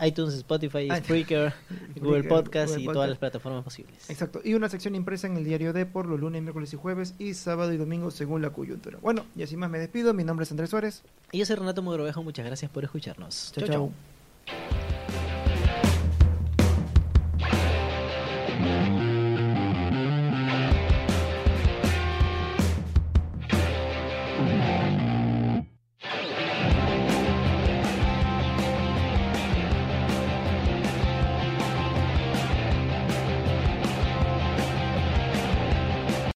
iTunes, 0.00 0.34
Spotify, 0.34 0.88
Spreaker, 0.98 1.52
Google 1.96 2.24
Podcast 2.24 2.70
Google 2.70 2.82
y 2.82 2.84
Podcast. 2.86 2.94
todas 2.94 3.08
las 3.10 3.18
plataformas 3.18 3.64
posibles. 3.64 4.10
Exacto, 4.10 4.40
y 4.44 4.54
una 4.54 4.68
sección 4.68 4.94
impresa 4.94 5.26
en 5.26 5.36
el 5.36 5.44
diario 5.44 5.72
de 5.72 5.86
por 5.86 6.06
los 6.06 6.20
lunes, 6.20 6.42
miércoles 6.42 6.72
y 6.72 6.76
jueves 6.76 7.14
y 7.18 7.34
sábado 7.34 7.72
y 7.72 7.76
domingo 7.76 8.10
según 8.10 8.42
la 8.42 8.50
coyuntura. 8.50 8.98
Bueno, 9.02 9.24
y 9.36 9.42
así 9.42 9.56
más 9.56 9.70
me 9.70 9.78
despido, 9.78 10.14
mi 10.14 10.24
nombre 10.24 10.44
es 10.44 10.50
Andrés 10.50 10.70
Suárez. 10.70 11.02
Y 11.32 11.38
yo 11.38 11.46
soy 11.46 11.56
Renato 11.56 11.82
Mogrovejo, 11.82 12.22
muchas 12.22 12.46
gracias 12.46 12.70
por 12.70 12.84
escucharnos. 12.84 13.52
chao. 13.54 13.66
Chau. 13.66 14.99